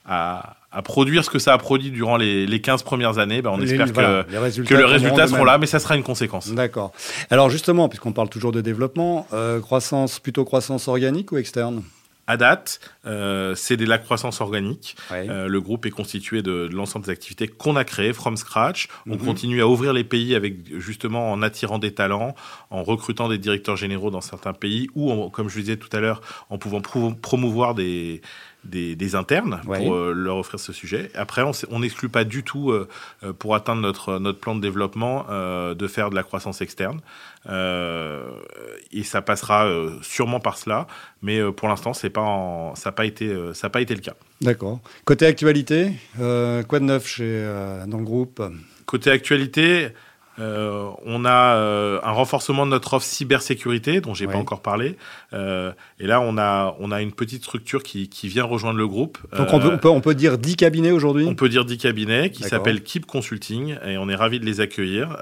à, 0.09 0.57
à, 0.73 0.83
produire 0.83 1.25
ce 1.25 1.30
que 1.30 1.38
ça 1.38 1.52
a 1.52 1.59
produit 1.59 1.90
durant 1.90 2.16
les, 2.16 2.47
les 2.47 2.61
15 2.61 2.83
premières 2.83 3.18
années, 3.18 3.42
ben 3.42 3.50
on 3.50 3.61
espère 3.61 3.92
que, 3.92 4.62
que 4.62 4.75
le 4.75 4.85
résultat 4.87 5.26
seront 5.28 5.45
là, 5.45 5.59
mais 5.59 5.66
ça 5.66 5.78
sera 5.78 5.97
une 5.97 6.02
conséquence. 6.02 6.50
D'accord. 6.52 6.92
Alors 7.30 7.50
justement, 7.50 7.88
puisqu'on 7.88 8.12
parle 8.12 8.28
toujours 8.28 8.52
de 8.52 8.61
développement, 8.61 9.26
euh, 9.33 9.61
croissance 9.61 10.18
plutôt 10.18 10.45
croissance 10.45 10.88
organique 10.88 11.33
ou 11.33 11.37
externe? 11.37 11.83
À 12.29 12.37
date, 12.37 12.79
euh, 13.07 13.55
c'est 13.55 13.79
de 13.79 13.87
la 13.87 13.97
croissance 13.97 14.43
organique. 14.43 14.97
Euh, 15.11 15.49
le 15.49 15.61
groupe 15.63 15.87
est 15.87 15.91
constitué 15.91 16.43
de, 16.43 16.69
l'ensemble 16.71 17.07
des 17.07 17.11
activités 17.11 17.49
qu'on 17.49 17.75
a 17.75 17.85
créées 17.85 18.13
from 18.13 18.37
scratch. 18.37 18.89
On 19.07 19.15
mhm. 19.15 19.25
continue 19.25 19.63
à 19.63 19.67
ouvrir 19.67 19.95
les 19.95 20.05
pays 20.05 20.35
avec 20.35 20.79
justement 20.79 21.33
en 21.33 21.41
attirant 21.41 21.79
des 21.79 21.95
talents, 21.95 22.35
en 22.71 22.83
recrutant 22.83 23.31
des 23.31 23.39
directeurs 23.39 23.77
généraux 23.77 24.11
dans 24.11 24.21
certains 24.21 24.53
pays, 24.53 24.89
ou 24.95 25.31
comme 25.31 25.49
je 25.49 25.57
le 25.57 25.63
disais 25.63 25.77
tout 25.79 25.89
à 25.97 26.01
l'heure, 26.01 26.21
en 26.51 26.59
pouvant 26.59 26.83
promouvoir 26.83 27.75
des, 27.75 28.21
des, 28.65 29.15
internes 29.15 29.61
pour 29.65 29.95
euh, 29.95 30.12
leur 30.12 30.37
offrir 30.37 30.61
ce 30.61 30.73
sujet. 30.73 31.11
Après, 31.15 31.43
on 31.71 31.79
n'exclut 31.79 32.09
pas 32.09 32.25
du 32.25 32.43
tout, 32.43 32.71
euh, 32.71 32.88
euh, 33.23 33.33
pour 33.33 33.55
atteindre 33.55 33.81
notre, 33.81 34.19
notre 34.19 34.38
plan 34.38 34.55
de 34.55 34.61
développement, 34.61 35.27
de 35.29 35.88
faire 35.88 36.11
de 36.11 36.15
la 36.15 36.23
croissance 36.23 36.61
externe. 36.61 37.00
et 37.47 39.03
ça 39.05 39.23
passera 39.23 39.71
sûrement 40.03 40.41
par 40.41 40.59
cela, 40.59 40.87
mais 41.23 41.41
pour 41.53 41.69
l'instant, 41.69 41.93
c'est 41.93 42.11
pas 42.11 42.73
ça 42.75 42.91
n'a 42.91 42.93
pas, 42.93 43.07
été, 43.07 43.35
ça 43.55 43.71
pas 43.71 43.81
été 43.81 43.95
le 43.95 44.00
cas. 44.00 44.15
D'accord. 44.41 44.81
Côté 45.05 45.27
actualité, 45.27 45.93
quoi 46.17 46.81
de 46.81 46.85
neuf 46.85 47.07
chez, 47.07 47.45
dans 47.87 47.99
le 47.99 48.05
groupe? 48.05 48.43
Côté 48.87 49.11
actualité, 49.11 49.88
euh, 50.40 50.90
on 51.04 51.25
a 51.25 51.57
euh, 51.57 52.00
un 52.02 52.12
renforcement 52.12 52.64
de 52.64 52.71
notre 52.71 52.95
offre 52.95 53.04
cybersécurité 53.04 54.00
dont 54.00 54.14
j'ai 54.14 54.26
pas 54.26 54.37
encore 54.37 54.62
parlé. 54.62 54.97
Euh, 55.33 55.73
et 55.99 56.07
là, 56.07 56.21
on 56.21 56.38
a 56.38 56.76
on 56.78 56.92
a 56.92 57.02
une 57.02 57.12
petite 57.12 57.42
structure 57.42 57.83
qui, 57.83 58.09
qui 58.09 58.28
vient 58.28 58.45
rejoindre 58.45 58.78
le 58.78 58.87
groupe. 58.87 59.18
Donc 59.37 59.52
on, 59.52 59.59
peut, 59.59 59.88
on, 59.88 60.00
peut, 60.00 60.14
dire 60.14 60.38
10 60.38 60.57
cabinets 60.57 60.90
aujourd'hui? 60.90 61.26
On 61.26 61.35
peut 61.35 61.49
dire 61.49 61.64
10 61.64 61.78
cabinets 61.78 62.30
qui 62.30 62.45
s'appellent 62.45 62.83
Keep 62.83 63.07
Consulting 63.07 63.76
et 63.85 63.99
on 63.99 64.09
est 64.09 64.14
ravi 64.14 64.40
de 64.40 64.45
les 64.45 64.61
accueillir. 64.61 65.16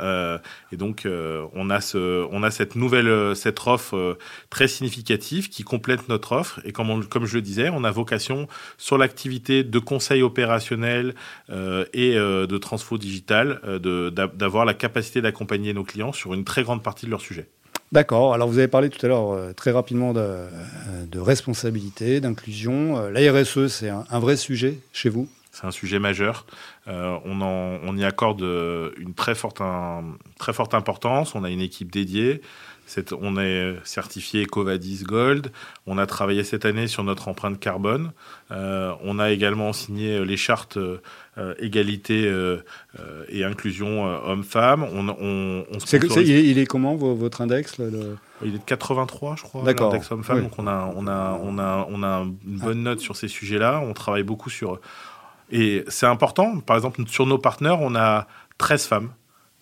et 0.73 0.76
donc 0.76 1.06
on 1.54 1.70
a 1.70 1.80
ce 1.80 2.26
on 2.30 2.42
a 2.42 2.50
cette 2.50 2.76
nouvelle 2.76 3.35
cette 3.35 3.61
offre 3.66 4.18
très 4.50 4.68
significative 4.68 5.49
qui 5.49 5.62
complète 5.62 6.08
notre 6.08 6.32
offre. 6.32 6.61
Et 6.64 6.73
comme 6.73 7.06
comme 7.06 7.26
je 7.26 7.37
le 7.37 7.42
disais, 7.42 7.70
on 7.70 7.85
a 7.85 7.90
vocation 7.90 8.49
sur 8.78 8.99
l'activité 8.99 9.64
de 9.64 9.78
conseil 9.78 10.23
opérationnel 10.23 11.14
et 11.50 12.14
de 12.14 12.58
transfo 12.58 12.99
digital 12.99 13.61
d'avoir 13.80 14.64
la 14.64 14.75
capacité 14.75 15.06
d'accompagner 15.15 15.73
nos 15.73 15.85
clients 15.85 16.13
sur 16.13 16.35
une 16.35 16.45
très 16.45 16.63
grande 16.63 16.83
partie 16.83 17.07
de 17.07 17.11
leur 17.11 17.21
sujet. 17.21 17.49
D'accord. 17.93 18.35
Alors 18.35 18.49
vous 18.49 18.59
avez 18.59 18.69
parlé 18.69 18.91
tout 18.91 19.05
à 19.05 19.09
l'heure 19.09 19.33
euh, 19.33 19.53
très 19.53 19.71
rapidement 19.71 20.13
de, 20.13 20.21
euh, 20.21 20.49
responsabilité, 21.15 22.21
d'inclusion. 22.21 22.99
Euh, 22.99 23.11
la 23.11 23.33
RSE, 23.33 23.69
c'est 23.69 23.89
un, 23.89 24.19
vrai 24.19 24.37
sujet 24.37 24.79
chez 24.93 25.09
vous? 25.09 25.29
C'est 25.57 25.67
un 25.67 25.71
sujet 25.71 25.99
majeur. 25.99 26.47
on, 26.87 27.41
on, 27.41 27.97
y 27.97 28.05
accorde 28.05 28.43
une 28.43 29.15
très 29.15 29.35
forte, 29.35 29.63
très 30.39 30.53
forte 30.53 30.75
importance. 30.75 31.35
On 31.35 31.45
a 31.45 31.51
une 31.51 31.63
équipe 31.63 31.91
dédiée 31.91 32.43
on 33.21 33.37
est 33.37 33.75
certifié 33.85 34.45
Ecovadis 34.45 35.03
Gold. 35.05 35.51
On 35.87 35.99
a 35.99 36.07
travaillé 36.07 36.45
cette 36.45 36.65
année 36.65 36.87
sur 36.87 37.05
notre 37.05 37.29
empreinte 37.29 37.59
carbone. 37.59 38.13
Euh, 38.51 38.93
on 39.03 39.19
a 39.19 39.31
également 39.31 39.73
signé 39.73 40.25
les 40.25 40.37
chartes 40.37 40.77
euh, 40.77 41.01
égalité 41.59 42.27
euh, 42.27 42.63
et 43.29 43.45
inclusion 43.45 44.05
hommes-femmes. 44.05 44.85
On, 44.85 45.65
il, 46.21 46.59
est, 46.59 46.67
comment 46.67 46.95
votre 46.95 47.41
index 47.41 47.77
Il 48.43 48.55
est 48.55 48.59
de 48.59 48.65
83, 48.65 49.37
je 49.37 49.43
crois, 49.43 49.65
l'index 49.65 50.11
homme-femme. 50.11 50.43
Donc 50.43 50.59
on 50.59 50.67
a, 50.67 50.93
on, 50.97 51.07
a, 51.07 51.39
on, 51.43 51.59
a, 51.59 51.87
on 51.91 52.03
a 52.03 52.21
une 52.47 52.59
bonne 52.59 52.83
note 52.83 53.01
sur 53.01 53.17
ces 53.17 53.29
sujets-là. 53.29 53.81
On 53.81 53.93
travaille 53.93 54.23
beaucoup 54.23 54.51
sur... 54.51 54.81
Et 55.50 55.85
c'est 55.88 56.07
important. 56.07 56.61
Par 56.61 56.76
exemple, 56.76 57.03
sur 57.09 57.26
nos 57.26 57.38
partenaires, 57.38 57.81
on 57.81 57.95
a 57.95 58.26
13 58.59 58.87
femmes 58.87 59.12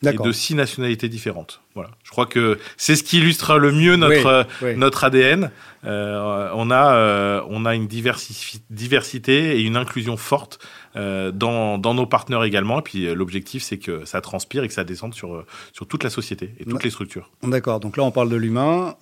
et 0.03 0.13
de 0.13 0.33
six 0.33 0.55
nationalités 0.55 1.09
différentes. 1.09 1.61
Voilà. 1.75 1.91
Je 2.05 2.11
crois 2.11 2.27
que 2.27 2.59
c'est 2.77 2.95
ce 2.95 3.03
qui 3.03 3.19
illustre 3.19 3.59
le 3.59 3.73
mieux 3.73 3.97
notre 3.97 4.47
notre 4.77 5.05
ADN. 5.05 5.51
Euh, 5.87 6.49
on 6.55 6.71
a 6.71 6.95
euh, 6.95 7.43
on 7.49 7.67
a 7.67 7.75
une 7.75 7.87
diversité 7.87 9.59
et 9.59 9.63
une 9.63 9.77
inclusion 9.77 10.17
forte 10.17 10.59
euh, 10.97 11.31
dans, 11.31 11.79
dans 11.79 11.95
nos 11.95 12.07
partenaires 12.07 12.45
également. 12.45 12.79
Et 12.79 12.83
puis 12.83 13.15
l'objectif 13.15 13.63
c'est 13.63 13.79
que 13.79 14.05
ça 14.05 14.21
transpire 14.21 14.65
et 14.65 14.69
que 14.69 14.75
ça 14.75 14.85
descende 14.85 15.15
sur 15.15 15.45
sur 15.73 15.87
toute 15.87 16.05
la 16.05 16.11
société 16.11 16.55
et 16.59 16.65
toutes 16.65 16.85
les 16.85 16.91
structures. 16.91 17.31
D'accord. 17.43 17.81
Donc 17.81 17.97
là 17.97 18.05
on 18.05 18.11
parle 18.11 18.31
de 18.31 18.37
l'humain. 18.37 18.97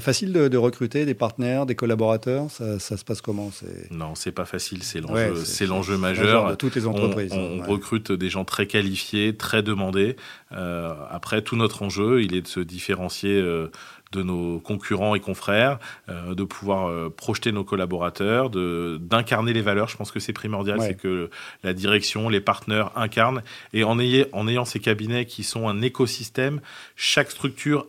facile 0.00 0.32
de, 0.32 0.58
recruter 0.58 1.04
des 1.04 1.14
partenaires, 1.14 1.66
des 1.66 1.74
collaborateurs? 1.74 2.50
Ça, 2.50 2.78
ça 2.78 2.96
se 2.96 3.04
passe 3.04 3.20
comment? 3.20 3.50
Non, 3.90 4.14
c'est 4.14 4.32
pas 4.32 4.44
facile. 4.44 4.82
C'est 4.82 5.00
l'enjeu 5.00 5.36
c'est 5.44 5.66
l'enjeu 5.66 5.96
majeur. 5.96 6.50
De 6.50 6.54
toutes 6.54 6.74
les 6.76 6.86
entreprises. 6.86 7.32
On, 7.32 7.58
recrute 7.68 8.12
des 8.12 8.30
gens 8.30 8.44
très 8.44 8.66
qualifiés, 8.66 9.36
très 9.36 9.62
demandés. 9.62 10.16
après 10.50 11.42
tout 11.42 11.56
notre 11.56 11.82
enjeu 11.82 12.17
il 12.20 12.34
est 12.34 12.42
de 12.42 12.48
se 12.48 12.60
différencier 12.60 13.40
euh, 13.40 13.70
de 14.12 14.22
nos 14.22 14.58
concurrents 14.60 15.14
et 15.14 15.20
confrères, 15.20 15.78
euh, 16.08 16.34
de 16.34 16.44
pouvoir 16.44 16.88
euh, 16.88 17.10
projeter 17.10 17.52
nos 17.52 17.64
collaborateurs, 17.64 18.50
de 18.50 18.98
d'incarner 19.00 19.52
les 19.52 19.62
valeurs. 19.62 19.88
Je 19.88 19.96
pense 19.96 20.10
que 20.10 20.20
c'est 20.20 20.32
primordial, 20.32 20.80
c'est 20.80 20.94
que 20.94 21.30
la 21.62 21.72
direction, 21.72 22.28
les 22.28 22.40
partenaires 22.40 22.90
incarnent. 22.96 23.42
Et 23.72 23.84
en, 23.84 23.98
en 23.98 24.48
ayant 24.48 24.64
ces 24.64 24.80
cabinets 24.80 25.26
qui 25.26 25.44
sont 25.44 25.68
un 25.68 25.82
écosystème, 25.82 26.60
chaque 26.96 27.30
structure 27.30 27.86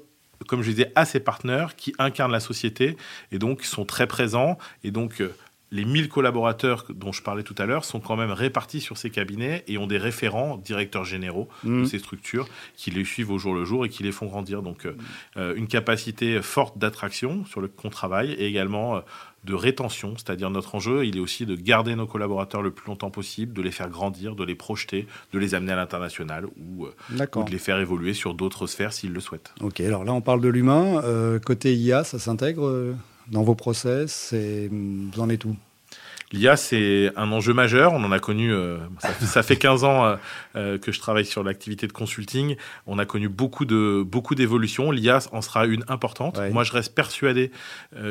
comme 0.48 0.62
je 0.62 0.70
disais, 0.70 0.92
a 0.96 1.04
ses 1.04 1.20
partenaires 1.20 1.76
qui 1.76 1.94
incarnent 2.00 2.32
la 2.32 2.40
société 2.40 2.96
et 3.34 3.40
donc 3.40 3.66
sont 3.66 3.84
très 3.84 4.08
présents. 4.08 4.58
Et 4.86 4.92
donc, 4.92 5.22
les 5.72 5.86
1000 5.86 6.10
collaborateurs 6.10 6.86
dont 6.90 7.12
je 7.12 7.22
parlais 7.22 7.44
tout 7.44 7.56
à 7.58 7.66
l'heure 7.66 7.86
sont 7.86 8.00
quand 8.00 8.16
même 8.16 8.32
répartis 8.32 8.82
sur 8.82 8.98
ces 8.98 9.10
cabinets 9.10 9.64
et 9.68 9.78
ont 9.78 9.88
des 9.88 9.98
référents, 9.98 10.58
directeurs 10.58 11.06
généraux 11.06 11.48
de 11.64 11.70
mmh. 11.70 11.86
ces 11.86 12.00
structures 12.00 12.48
qui 12.76 12.92
les 12.92 13.04
suivent 13.04 13.32
au 13.32 13.38
jour 13.38 13.54
le 13.54 13.66
jour 13.66 13.86
et 13.86 13.90
qui 13.90 14.04
les 14.04 14.12
font 14.12 14.26
grandir. 14.26 14.62
Donc, 14.62 14.86
euh, 14.86 14.96
euh, 15.38 15.54
une 15.56 15.68
capacité 15.68 16.42
forte 16.42 16.78
d'attraction 16.78 17.46
sur 17.46 17.62
le 17.62 17.68
qu'on 17.68 17.90
travaille 17.90 18.32
et 18.32 18.48
également 18.48 18.98
euh, 18.98 19.02
de 19.46 19.54
rétention, 19.54 20.16
c'est-à-dire 20.18 20.50
notre 20.50 20.76
enjeu, 20.76 21.06
il 21.06 21.16
est 21.16 21.22
aussi 21.22 21.46
de 21.46 21.56
garder 21.56 21.96
nos 21.96 22.08
collaborateurs 22.08 22.62
le 22.62 22.72
plus 22.72 22.88
longtemps 22.88 23.12
possible, 23.12 23.54
de 23.54 23.62
les 23.62 23.72
faire 23.72 23.90
grandir, 23.90 24.36
de 24.36 24.44
les 24.44 24.56
projeter, 24.56 25.08
de 25.32 25.40
les 25.40 25.56
amener 25.56 25.72
à 25.72 25.76
l'international 25.78 26.46
ou, 26.46 26.88
de 27.10 27.52
les 27.52 27.58
faire 27.58 27.80
évoluer 27.80 28.14
sur 28.14 28.34
d'autres 28.34 28.68
sphères 28.68 28.92
s'ils 28.92 29.14
le 29.14 29.22
souhaitent. 29.22 29.54
Ok, 29.62 29.80
alors 29.80 30.04
là 30.04 30.12
on 30.12 30.20
parle 30.20 30.42
de 30.42 30.50
l'humain. 30.50 31.02
côté 31.46 31.74
IA, 31.74 32.04
ça 32.04 32.20
s'intègre 32.20 32.96
dans 33.32 33.44
vos 33.44 33.56
process 33.56 34.34
et 34.34 34.70
vous 34.72 35.20
en 35.20 35.30
êtes 35.30 35.46
où? 35.46 35.56
L'IA, 36.32 36.58
c'est 36.58 37.12
un 37.16 37.32
enjeu 37.32 37.54
majeur. 37.54 37.94
On 37.94 38.04
en 38.04 38.12
a 38.12 38.20
connu, 38.20 38.54
euh, 38.54 38.78
ça, 39.20 39.42
fait 39.42 39.56
15 39.56 39.84
ans 39.84 40.06
euh, 40.06 40.16
euh, 40.56 40.78
que 40.78 40.92
je 40.92 41.00
travaille 41.00 41.26
sur 41.26 41.44
l'activité 41.44 41.88
de 41.88 41.92
consulting. 41.92 42.56
On 42.86 43.00
a 43.00 43.06
connu 43.06 43.30
beaucoup 43.30 43.66
de 43.66 44.04
beaucoup 44.06 44.36
d'évolutions. 44.36 44.92
L'IA 44.92 45.20
en 45.32 45.42
sera 45.42 45.66
une 45.66 45.84
importante. 45.88 46.40
Moi, 46.52 46.64
je 46.64 46.72
reste 46.72 46.94
persuadé 46.94 47.52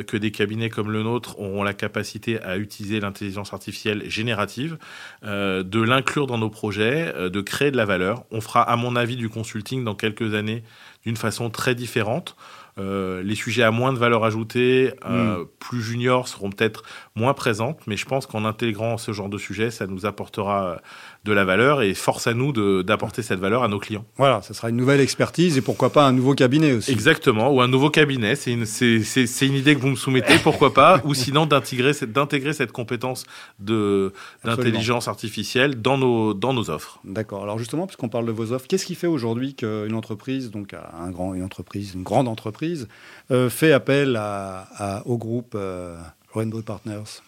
que 0.07 0.17
des 0.17 0.31
cabinets 0.31 0.69
comme 0.69 0.91
le 0.91 1.03
nôtre 1.03 1.39
auront 1.39 1.63
la 1.63 1.75
capacité 1.75 2.41
à 2.43 2.57
utiliser 2.57 3.01
l'intelligence 3.01 3.53
artificielle 3.53 4.09
générative, 4.11 4.79
de 5.23 5.81
l'inclure 5.81 6.27
dans 6.27 6.39
nos 6.39 6.51
projets, 6.51 7.13
de 7.31 7.41
créer 7.41 7.71
de 7.71 7.77
la 7.77 7.85
valeur. 7.85 8.25
On 8.31 8.41
fera, 8.41 8.63
à 8.63 8.77
mon 8.77 8.97
avis, 8.97 9.17
du 9.17 9.29
consulting 9.29 9.85
dans 9.85 9.95
quelques 9.95 10.35
années 10.35 10.63
d'une 11.05 11.17
façon 11.17 11.51
très 11.51 11.75
différente. 11.75 12.37
Euh, 12.79 13.23
les 13.23 13.35
sujets 13.35 13.63
à 13.63 13.71
moins 13.71 13.93
de 13.93 13.99
valeur 13.99 14.25
ajoutée, 14.25 14.93
euh, 15.05 15.39
hmm. 15.39 15.47
plus 15.59 15.83
juniors, 15.83 16.29
seront 16.29 16.51
peut-être 16.51 16.83
moins 17.17 17.35
présentes, 17.35 17.81
mais 17.87 17.97
je 17.97 18.07
pense 18.07 18.27
qu'en 18.27 18.45
intégrant 18.45 18.99
ce 18.99 19.13
genre 19.13 19.29
de 19.29 19.39
sujet, 19.39 19.71
ça 19.71 19.87
nous 19.87 20.07
apportera 20.07 20.81
de 21.25 21.33
la 21.33 21.45
valeur 21.45 21.83
et 21.83 21.95
force 21.95 22.27
à 22.27 22.35
nous 22.35 22.53
d'apporter 22.83 23.23
cette 23.23 23.41
valeur 23.41 23.63
à 23.63 23.69
nos 23.69 23.79
clients. 23.79 24.05
Voilà, 24.17 24.41
ça 24.43 24.55
sera 24.55 24.71
une 24.71 24.77
nouvelle 24.77 25.01
expertise 25.01 25.59
et 25.59 25.61
pourquoi 25.61 25.91
pas 25.91 26.07
un 26.07 26.13
nouveau 26.13 26.35
cabinet 26.35 26.73
aussi. 26.73 26.91
Exactement, 26.91 27.53
ou 27.53 27.61
un 27.61 27.69
nouveau 27.69 27.91
cabinet. 27.91 28.37
C'est 28.37 28.53
une, 28.53 29.55
idée 29.55 29.75
que 29.75 29.81
vous 29.81 29.89
me 29.89 29.97
soumettez, 29.97 30.39
pourquoi 30.43 30.73
pas, 30.73 31.01
ou 31.05 31.15
sinon 31.15 31.47
d'intégrer 31.47 31.93
cette, 31.93 32.73
compétence 32.73 33.25
d'intelligence 33.59 35.09
artificielle 35.09 35.81
dans 35.83 35.99
nos, 35.99 36.35
dans 36.35 36.53
nos 36.53 36.71
offres. 36.71 37.01
D'accord. 37.05 37.43
Alors 37.43 37.59
justement, 37.59 37.87
puisqu'on 37.87 38.09
parle 38.09 38.27
de 38.27 38.33
vos 38.33 38.53
offres, 38.53 38.67
qu'est-ce 38.69 38.87
qui 38.87 38.95
fait 38.95 39.07
aujourd'hui 39.07 39.55
qu'une 39.55 39.95
entreprise, 39.95 40.51
donc 40.51 40.75
un 40.75 41.11
grand, 41.11 41.35
une 41.35 41.43
entreprise, 41.43 41.95
une 41.95 42.05
grande 42.05 42.29
entreprise, 42.29 42.68
euh, 43.31 43.51
fait 43.51 43.73
appel 43.73 44.17
à, 44.17 45.03
au 45.07 45.19
groupe 45.19 45.53
euh, 45.55 45.97
Rainbow 46.35 46.63
Partners 46.63 47.23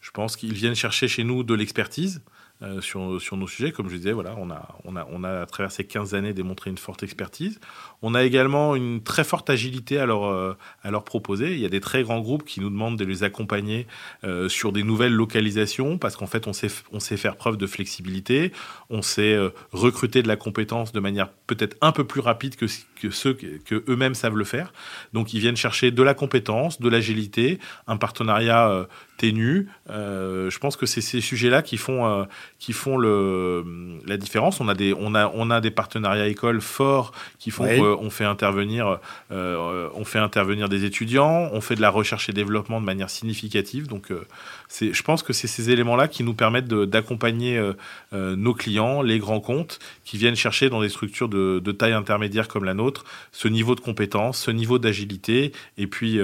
Je 0.00 0.10
pense 0.10 0.36
qu'ils 0.36 0.54
viennent 0.54 0.74
chercher 0.74 1.08
chez 1.08 1.24
nous 1.24 1.42
de 1.42 1.54
l'expertise. 1.54 2.22
Euh, 2.62 2.80
sur, 2.80 3.36
nos 3.36 3.46
sujets. 3.46 3.70
Comme 3.70 3.90
je 3.90 3.96
disais, 3.96 4.12
voilà, 4.12 4.34
on 4.38 4.50
a, 4.50 4.66
on 4.84 4.96
a, 4.96 5.06
on 5.12 5.24
a 5.24 5.42
à 5.42 5.46
travers 5.46 5.70
ces 5.70 5.84
15 5.84 6.14
années 6.14 6.32
démontré 6.32 6.70
une 6.70 6.78
forte 6.78 7.02
expertise. 7.02 7.60
On 8.00 8.14
a 8.14 8.24
également 8.24 8.74
une 8.74 9.02
très 9.02 9.24
forte 9.24 9.50
agilité 9.50 9.98
à 9.98 10.06
leur, 10.06 10.24
euh, 10.24 10.56
à 10.82 10.90
proposer. 11.02 11.52
Il 11.52 11.60
y 11.60 11.66
a 11.66 11.68
des 11.68 11.80
très 11.80 12.02
grands 12.02 12.20
groupes 12.20 12.46
qui 12.46 12.60
nous 12.60 12.70
demandent 12.70 12.98
de 12.98 13.04
les 13.04 13.24
accompagner 13.24 13.86
euh, 14.24 14.48
sur 14.48 14.72
des 14.72 14.84
nouvelles 14.84 15.12
localisations 15.12 15.98
parce 15.98 16.16
qu'en 16.16 16.26
fait, 16.26 16.46
on 16.46 16.54
sait, 16.54 17.16
faire 17.18 17.36
preuve 17.36 17.58
de 17.58 17.66
flexibilité, 17.66 18.52
on 18.88 19.02
sait 19.02 19.38
recruter 19.72 20.22
de 20.22 20.28
la 20.28 20.36
compétence 20.36 20.92
de 20.92 21.00
manière 21.00 21.28
peut-être 21.46 21.76
un 21.82 21.92
peu 21.92 22.04
plus 22.04 22.22
rapide 22.22 22.56
que, 22.56 22.64
que 23.02 23.10
ceux 23.10 23.34
que, 23.34 23.84
eux-mêmes 23.86 24.14
savent 24.14 24.36
le 24.36 24.44
faire. 24.44 24.72
Donc, 25.12 25.34
ils 25.34 25.40
viennent 25.40 25.56
chercher 25.56 25.90
de 25.90 26.02
la 26.02 26.14
compétence, 26.14 26.80
de 26.80 26.88
l'agilité, 26.88 27.58
un 27.86 27.98
partenariat 27.98 28.86
ténu. 29.16 29.68
je 29.88 30.58
pense 30.58 30.76
que 30.76 30.86
c'est 30.86 31.00
ces 31.00 31.20
sujets-là 31.20 31.62
qui 31.62 31.76
font 31.76 32.26
qui 32.58 32.72
font 32.72 32.96
le, 32.96 33.64
la 34.06 34.16
différence. 34.16 34.60
On 34.60 34.68
a 34.68 34.74
des, 34.74 34.94
on 34.98 35.14
a, 35.14 35.30
on 35.34 35.50
a 35.50 35.60
des 35.60 35.70
partenariats 35.70 36.26
écoles 36.26 36.60
forts 36.60 37.12
qui 37.38 37.50
font 37.50 37.66
qu'on 37.66 38.10
fait 38.10 38.24
intervenir, 38.24 38.98
euh, 39.30 39.88
on 39.94 40.04
fait 40.04 40.18
intervenir 40.18 40.68
des 40.68 40.84
étudiants, 40.84 41.48
on 41.52 41.60
fait 41.60 41.74
de 41.74 41.80
la 41.80 41.90
recherche 41.90 42.28
et 42.28 42.32
développement 42.32 42.80
de 42.80 42.86
manière 42.86 43.10
significative. 43.10 43.86
Donc, 43.86 44.10
euh, 44.10 44.26
c'est, 44.68 44.92
je 44.92 45.02
pense 45.02 45.22
que 45.22 45.32
c'est 45.32 45.46
ces 45.46 45.70
éléments-là 45.70 46.08
qui 46.08 46.24
nous 46.24 46.34
permettent 46.34 46.68
d'accompagner 46.68 47.58
euh, 47.58 48.36
nos 48.36 48.54
clients, 48.54 49.02
les 49.02 49.18
grands 49.18 49.40
comptes, 49.40 49.78
qui 50.04 50.18
viennent 50.18 50.36
chercher 50.36 50.70
dans 50.70 50.80
des 50.80 50.88
structures 50.88 51.28
de, 51.28 51.60
de, 51.62 51.72
taille 51.72 51.92
intermédiaire 51.92 52.48
comme 52.48 52.64
la 52.64 52.74
nôtre, 52.74 53.04
ce 53.32 53.48
niveau 53.48 53.74
de 53.74 53.80
compétence, 53.80 54.38
ce 54.38 54.50
niveau 54.50 54.78
d'agilité, 54.78 55.52
et 55.78 55.86
puis 55.86 56.18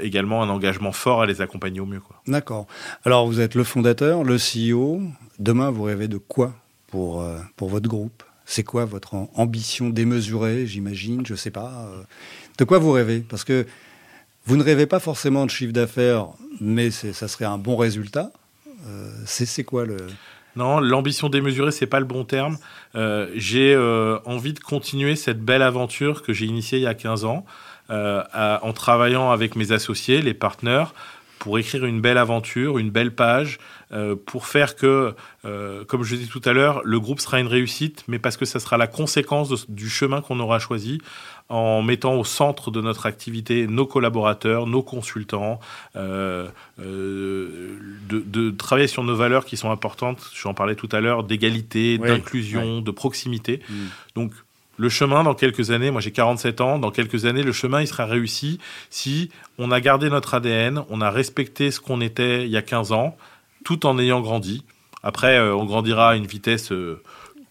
également 0.00 0.42
un 0.42 0.48
engagement 0.48 0.92
fort 0.92 1.22
à 1.22 1.26
les 1.26 1.40
accompagner 1.40 1.80
au 1.80 1.86
mieux. 1.86 1.95
D'accord. 2.26 2.66
Alors, 3.04 3.26
vous 3.26 3.40
êtes 3.40 3.54
le 3.54 3.64
fondateur, 3.64 4.24
le 4.24 4.36
CEO. 4.36 5.02
Demain, 5.38 5.70
vous 5.70 5.84
rêvez 5.84 6.08
de 6.08 6.18
quoi 6.18 6.54
pour, 6.88 7.22
euh, 7.22 7.38
pour 7.56 7.68
votre 7.68 7.88
groupe? 7.88 8.22
C'est 8.44 8.64
quoi 8.64 8.84
votre 8.84 9.14
ambition 9.34 9.90
démesurée, 9.90 10.66
j'imagine 10.66 11.26
Je 11.26 11.32
ne 11.32 11.38
sais 11.38 11.50
pas. 11.50 11.88
Euh, 11.90 12.02
de 12.58 12.64
quoi 12.64 12.78
vous 12.78 12.92
rêvez? 12.92 13.20
Parce 13.20 13.44
que 13.44 13.66
vous 14.44 14.56
ne 14.56 14.62
rêvez 14.62 14.86
pas 14.86 15.00
forcément 15.00 15.44
de 15.44 15.50
chiffre 15.50 15.72
d'affaires, 15.72 16.28
mais 16.60 16.90
ça 16.90 17.28
serait 17.28 17.44
un 17.44 17.58
bon 17.58 17.76
résultat. 17.76 18.30
Euh, 18.86 19.10
c'est 19.24 19.64
quoi 19.64 19.84
le... 19.84 19.96
Non, 20.54 20.80
l'ambition 20.80 21.28
démesurée, 21.28 21.72
c'est 21.72 21.86
pas 21.86 22.00
le 22.00 22.06
bon 22.06 22.24
terme. 22.24 22.56
j'ai 23.34 23.76
envie 24.24 24.54
de 24.54 24.60
continuer 24.60 25.14
cette 25.14 25.40
belle 25.40 25.60
aventure 25.60 26.22
que 26.22 26.32
j'ai 26.32 26.46
initiée 26.46 26.78
il 26.78 26.84
y 26.84 26.86
a 26.86 26.94
15 26.94 27.26
ans, 27.26 27.44
en 27.90 28.72
travaillant 28.72 29.30
avec 29.32 29.54
mes 29.54 29.72
associés, 29.72 30.22
les 30.22 30.32
partenaires, 30.32 30.94
pour 31.38 31.58
écrire 31.58 31.84
une 31.84 32.00
belle 32.00 32.18
aventure, 32.18 32.78
une 32.78 32.90
belle 32.90 33.14
page, 33.14 33.58
euh, 33.92 34.16
pour 34.16 34.46
faire 34.46 34.74
que, 34.74 35.14
euh, 35.44 35.84
comme 35.84 36.02
je 36.02 36.16
dis 36.16 36.28
tout 36.28 36.42
à 36.44 36.52
l'heure, 36.52 36.82
le 36.84 36.98
groupe 36.98 37.20
sera 37.20 37.38
une 37.38 37.46
réussite, 37.46 38.04
mais 38.08 38.18
parce 38.18 38.36
que 38.36 38.44
ça 38.44 38.58
sera 38.58 38.76
la 38.76 38.86
conséquence 38.86 39.70
du 39.70 39.88
chemin 39.88 40.20
qu'on 40.20 40.40
aura 40.40 40.58
choisi 40.58 41.00
en 41.48 41.82
mettant 41.82 42.14
au 42.14 42.24
centre 42.24 42.72
de 42.72 42.80
notre 42.80 43.06
activité 43.06 43.68
nos 43.68 43.86
collaborateurs, 43.86 44.66
nos 44.66 44.82
consultants, 44.82 45.60
euh, 45.94 46.48
de, 46.78 48.50
travailler 48.50 48.88
sur 48.88 49.04
nos 49.04 49.14
valeurs 49.14 49.44
qui 49.44 49.56
sont 49.56 49.70
importantes, 49.70 50.30
je 50.34 50.48
en 50.48 50.54
parlais 50.54 50.74
tout 50.74 50.88
à 50.90 51.00
l'heure, 51.00 51.22
d'égalité, 51.22 51.98
d'inclusion, 51.98 52.80
de 52.80 52.90
proximité. 52.90 53.60
Mm. 53.68 53.74
Donc 54.16 54.32
le 54.76 54.88
chemin, 54.88 55.24
dans 55.24 55.34
quelques 55.34 55.70
années, 55.70 55.90
moi 55.90 56.00
j'ai 56.00 56.12
47 56.12 56.60
ans, 56.60 56.78
dans 56.78 56.90
quelques 56.90 57.24
années, 57.24 57.42
le 57.42 57.52
chemin, 57.52 57.80
il 57.80 57.86
sera 57.86 58.04
réussi 58.04 58.58
si 58.90 59.30
on 59.58 59.70
a 59.70 59.80
gardé 59.80 60.10
notre 60.10 60.34
ADN, 60.34 60.82
on 60.90 61.00
a 61.00 61.10
respecté 61.10 61.70
ce 61.70 61.80
qu'on 61.80 62.00
était 62.00 62.44
il 62.44 62.50
y 62.50 62.56
a 62.56 62.62
15 62.62 62.92
ans, 62.92 63.16
tout 63.64 63.86
en 63.86 63.98
ayant 63.98 64.20
grandi. 64.20 64.64
Après, 65.02 65.38
euh, 65.38 65.54
on 65.54 65.64
grandira 65.64 66.10
à 66.10 66.16
une 66.16 66.26
vitesse 66.26 66.72
euh, 66.72 67.02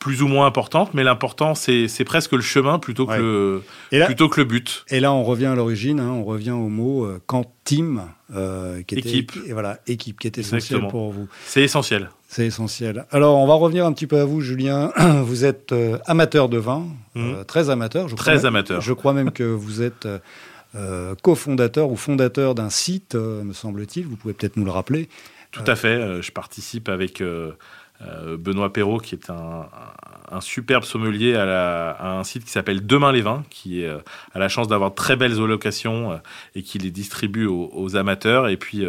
plus 0.05 0.21
ou 0.21 0.27
moins 0.27 0.45
importante, 0.45 0.93
mais 0.93 1.03
l'important, 1.03 1.55
c'est 1.55 2.05
presque 2.05 2.33
le 2.33 2.41
chemin 2.41 2.77
plutôt 2.77 3.07
que, 3.07 3.63
le, 3.91 4.05
plutôt 4.05 4.29
que 4.29 4.39
le 4.39 4.45
but. 4.45 4.85
Et 4.89 4.99
là, 4.99 5.11
on 5.11 5.23
revient 5.23 5.47
à 5.47 5.55
l'origine, 5.55 5.99
hein, 5.99 6.11
on 6.11 6.23
revient 6.23 6.51
au 6.51 6.69
mot 6.69 7.05
euh, 7.05 7.19
quand 7.25 7.51
team, 7.63 8.03
qui 8.29 8.95
était, 8.95 9.09
équipe. 9.09 9.31
Et 9.47 9.53
voilà, 9.53 9.79
équipe, 9.87 10.19
qui 10.19 10.27
est 10.27 10.37
essentiel 10.37 10.87
pour 10.89 11.11
vous. 11.11 11.27
C'est 11.47 11.63
essentiel. 11.63 12.11
C'est 12.27 12.45
essentiel. 12.45 13.07
Alors, 13.09 13.39
on 13.39 13.47
va 13.47 13.55
revenir 13.55 13.83
un 13.83 13.93
petit 13.93 14.05
peu 14.05 14.19
à 14.19 14.25
vous, 14.25 14.41
Julien. 14.41 14.91
Vous 15.23 15.43
êtes 15.43 15.71
euh, 15.71 15.97
amateur 16.05 16.49
de 16.49 16.59
vin, 16.59 16.85
euh, 17.15 17.41
mmh. 17.41 17.45
très 17.45 17.71
amateur. 17.71 18.07
Je 18.07 18.15
très 18.15 18.45
amateur. 18.45 18.81
Je 18.81 18.93
crois 18.93 19.13
même 19.13 19.31
que 19.31 19.41
vous 19.41 19.81
êtes 19.81 20.07
euh, 20.75 21.15
cofondateur 21.23 21.89
ou 21.89 21.95
fondateur 21.95 22.53
d'un 22.53 22.69
site, 22.69 23.15
me 23.15 23.53
semble-t-il. 23.53 24.05
Vous 24.05 24.17
pouvez 24.17 24.35
peut-être 24.35 24.55
nous 24.55 24.65
le 24.65 24.71
rappeler. 24.71 25.09
Tout 25.51 25.63
à 25.65 25.75
fait. 25.75 26.21
Je 26.21 26.31
participe 26.31 26.89
avec 26.89 27.23
Benoît 28.37 28.71
Perrault, 28.73 28.99
qui 28.99 29.15
est 29.15 29.29
un, 29.29 30.41
superbe 30.41 30.83
sommelier 30.83 31.35
à, 31.35 32.17
un 32.17 32.23
site 32.23 32.43
qui 32.43 32.51
s'appelle 32.51 32.85
Demain 32.85 33.11
les 33.11 33.21
Vins, 33.21 33.43
qui 33.49 33.85
a 33.85 34.39
la 34.39 34.49
chance 34.49 34.67
d'avoir 34.67 34.93
très 34.93 35.15
belles 35.15 35.41
allocations 35.41 36.19
et 36.55 36.61
qui 36.61 36.77
les 36.77 36.91
distribue 36.91 37.45
aux, 37.45 37.71
aux 37.73 37.95
amateurs. 37.95 38.49
Et 38.49 38.57
puis 38.57 38.85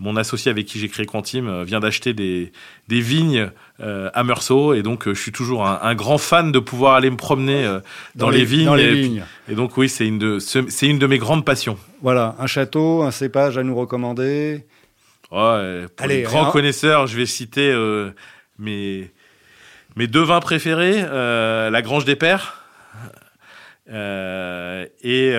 mon 0.00 0.16
associé 0.16 0.50
avec 0.50 0.66
qui 0.66 0.78
j'ai 0.78 0.88
créé 0.88 1.06
Quantim 1.06 1.46
euh, 1.46 1.62
vient 1.62 1.78
d'acheter 1.78 2.14
des, 2.14 2.52
des 2.88 3.00
vignes 3.00 3.50
euh, 3.80 4.10
à 4.14 4.24
Meursault 4.24 4.72
et 4.72 4.82
donc 4.82 5.06
euh, 5.06 5.14
je 5.14 5.20
suis 5.20 5.30
toujours 5.30 5.66
un, 5.66 5.94
grand 5.94 6.18
fan 6.18 6.50
de 6.50 6.58
pouvoir 6.58 6.94
aller 6.94 7.10
me 7.10 7.16
promener 7.16 7.78
dans, 8.14 8.30
les, 8.30 8.44
vignes. 8.44 9.22
et, 9.48 9.54
donc 9.54 9.76
oui, 9.76 9.88
c'est 9.88 10.06
une, 10.06 10.18
de, 10.18 10.38
c'est 10.38 10.86
une 10.86 10.98
de 10.98 11.06
mes 11.06 11.18
grandes 11.18 11.44
passions. 11.44 11.76
Voilà, 12.00 12.34
un 12.38 12.46
château, 12.46 13.02
un 13.02 13.10
cépage 13.10 13.58
à 13.58 13.62
nous 13.62 13.74
recommander. 13.74 14.64
Pour 15.30 16.06
les 16.06 16.22
grands 16.22 16.50
connaisseurs, 16.50 17.06
je 17.06 17.16
vais 17.16 17.26
citer 17.26 17.72
mes, 18.58 19.10
mes 19.96 20.06
deux 20.06 20.22
vins 20.22 20.40
préférés, 20.40 21.02
la 21.02 21.82
Grange 21.82 22.04
des 22.04 22.16
Pères 22.16 22.64
et 23.88 25.32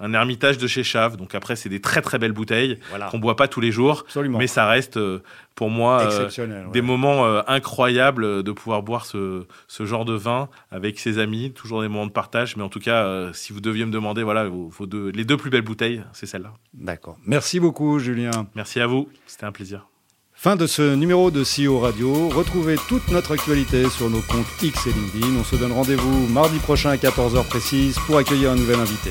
un 0.00 0.14
ermitage 0.14 0.58
de 0.58 0.66
chez 0.66 0.82
Chave. 0.82 1.16
Donc 1.16 1.34
après, 1.34 1.56
c'est 1.56 1.68
des 1.68 1.80
très 1.80 2.02
très 2.02 2.18
belles 2.18 2.32
bouteilles 2.32 2.78
qu'on 3.10 3.18
boit 3.18 3.36
pas 3.36 3.48
tous 3.48 3.60
les 3.60 3.70
jours, 3.70 4.04
mais 4.16 4.46
ça 4.46 4.66
reste 4.66 4.96
euh, 4.96 5.22
pour 5.54 5.70
moi 5.70 6.02
euh, 6.02 6.70
des 6.72 6.82
moments 6.82 7.26
euh, 7.26 7.42
incroyables 7.46 8.42
de 8.42 8.52
pouvoir 8.52 8.82
boire 8.82 9.06
ce, 9.06 9.46
ce, 9.68 9.84
genre 9.84 10.04
de 10.04 10.14
vin 10.14 10.48
avec 10.70 10.98
ses 10.98 11.18
amis, 11.18 11.52
toujours 11.52 11.82
des 11.82 11.88
moments 11.88 12.06
de 12.06 12.12
partage. 12.12 12.56
Mais 12.56 12.62
en 12.62 12.68
tout 12.68 12.80
cas, 12.80 13.32
si 13.32 13.52
vous 13.52 13.60
deviez 13.60 13.84
me 13.84 13.92
demander, 13.92 14.22
voilà, 14.22 14.48
vos, 14.48 14.86
deux, 14.86 15.10
les 15.10 15.24
deux 15.24 15.36
plus 15.36 15.50
belles 15.50 15.62
bouteilles, 15.62 16.02
c'est 16.12 16.26
celle-là. 16.26 16.54
D'accord. 16.74 17.16
Merci 17.26 17.60
beaucoup, 17.60 17.98
Julien. 17.98 18.46
Merci 18.54 18.80
à 18.80 18.86
vous. 18.86 19.08
C'était 19.26 19.46
un 19.46 19.52
plaisir. 19.52 19.86
Fin 20.32 20.56
de 20.56 20.66
ce 20.66 20.94
numéro 20.94 21.30
de 21.30 21.44
CEO 21.44 21.80
Radio. 21.80 22.30
Retrouvez 22.30 22.76
toute 22.88 23.10
notre 23.10 23.32
actualité 23.32 23.90
sur 23.90 24.08
nos 24.08 24.22
comptes 24.22 24.46
X 24.62 24.86
et 24.86 24.92
LinkedIn. 24.92 25.38
On 25.38 25.44
se 25.44 25.56
donne 25.56 25.72
rendez-vous 25.72 26.28
mardi 26.28 26.58
prochain 26.60 26.88
à 26.88 26.96
14h 26.96 27.46
précise 27.46 27.98
pour 28.06 28.16
accueillir 28.16 28.52
un 28.52 28.56
nouvel 28.56 28.80
invité. 28.80 29.10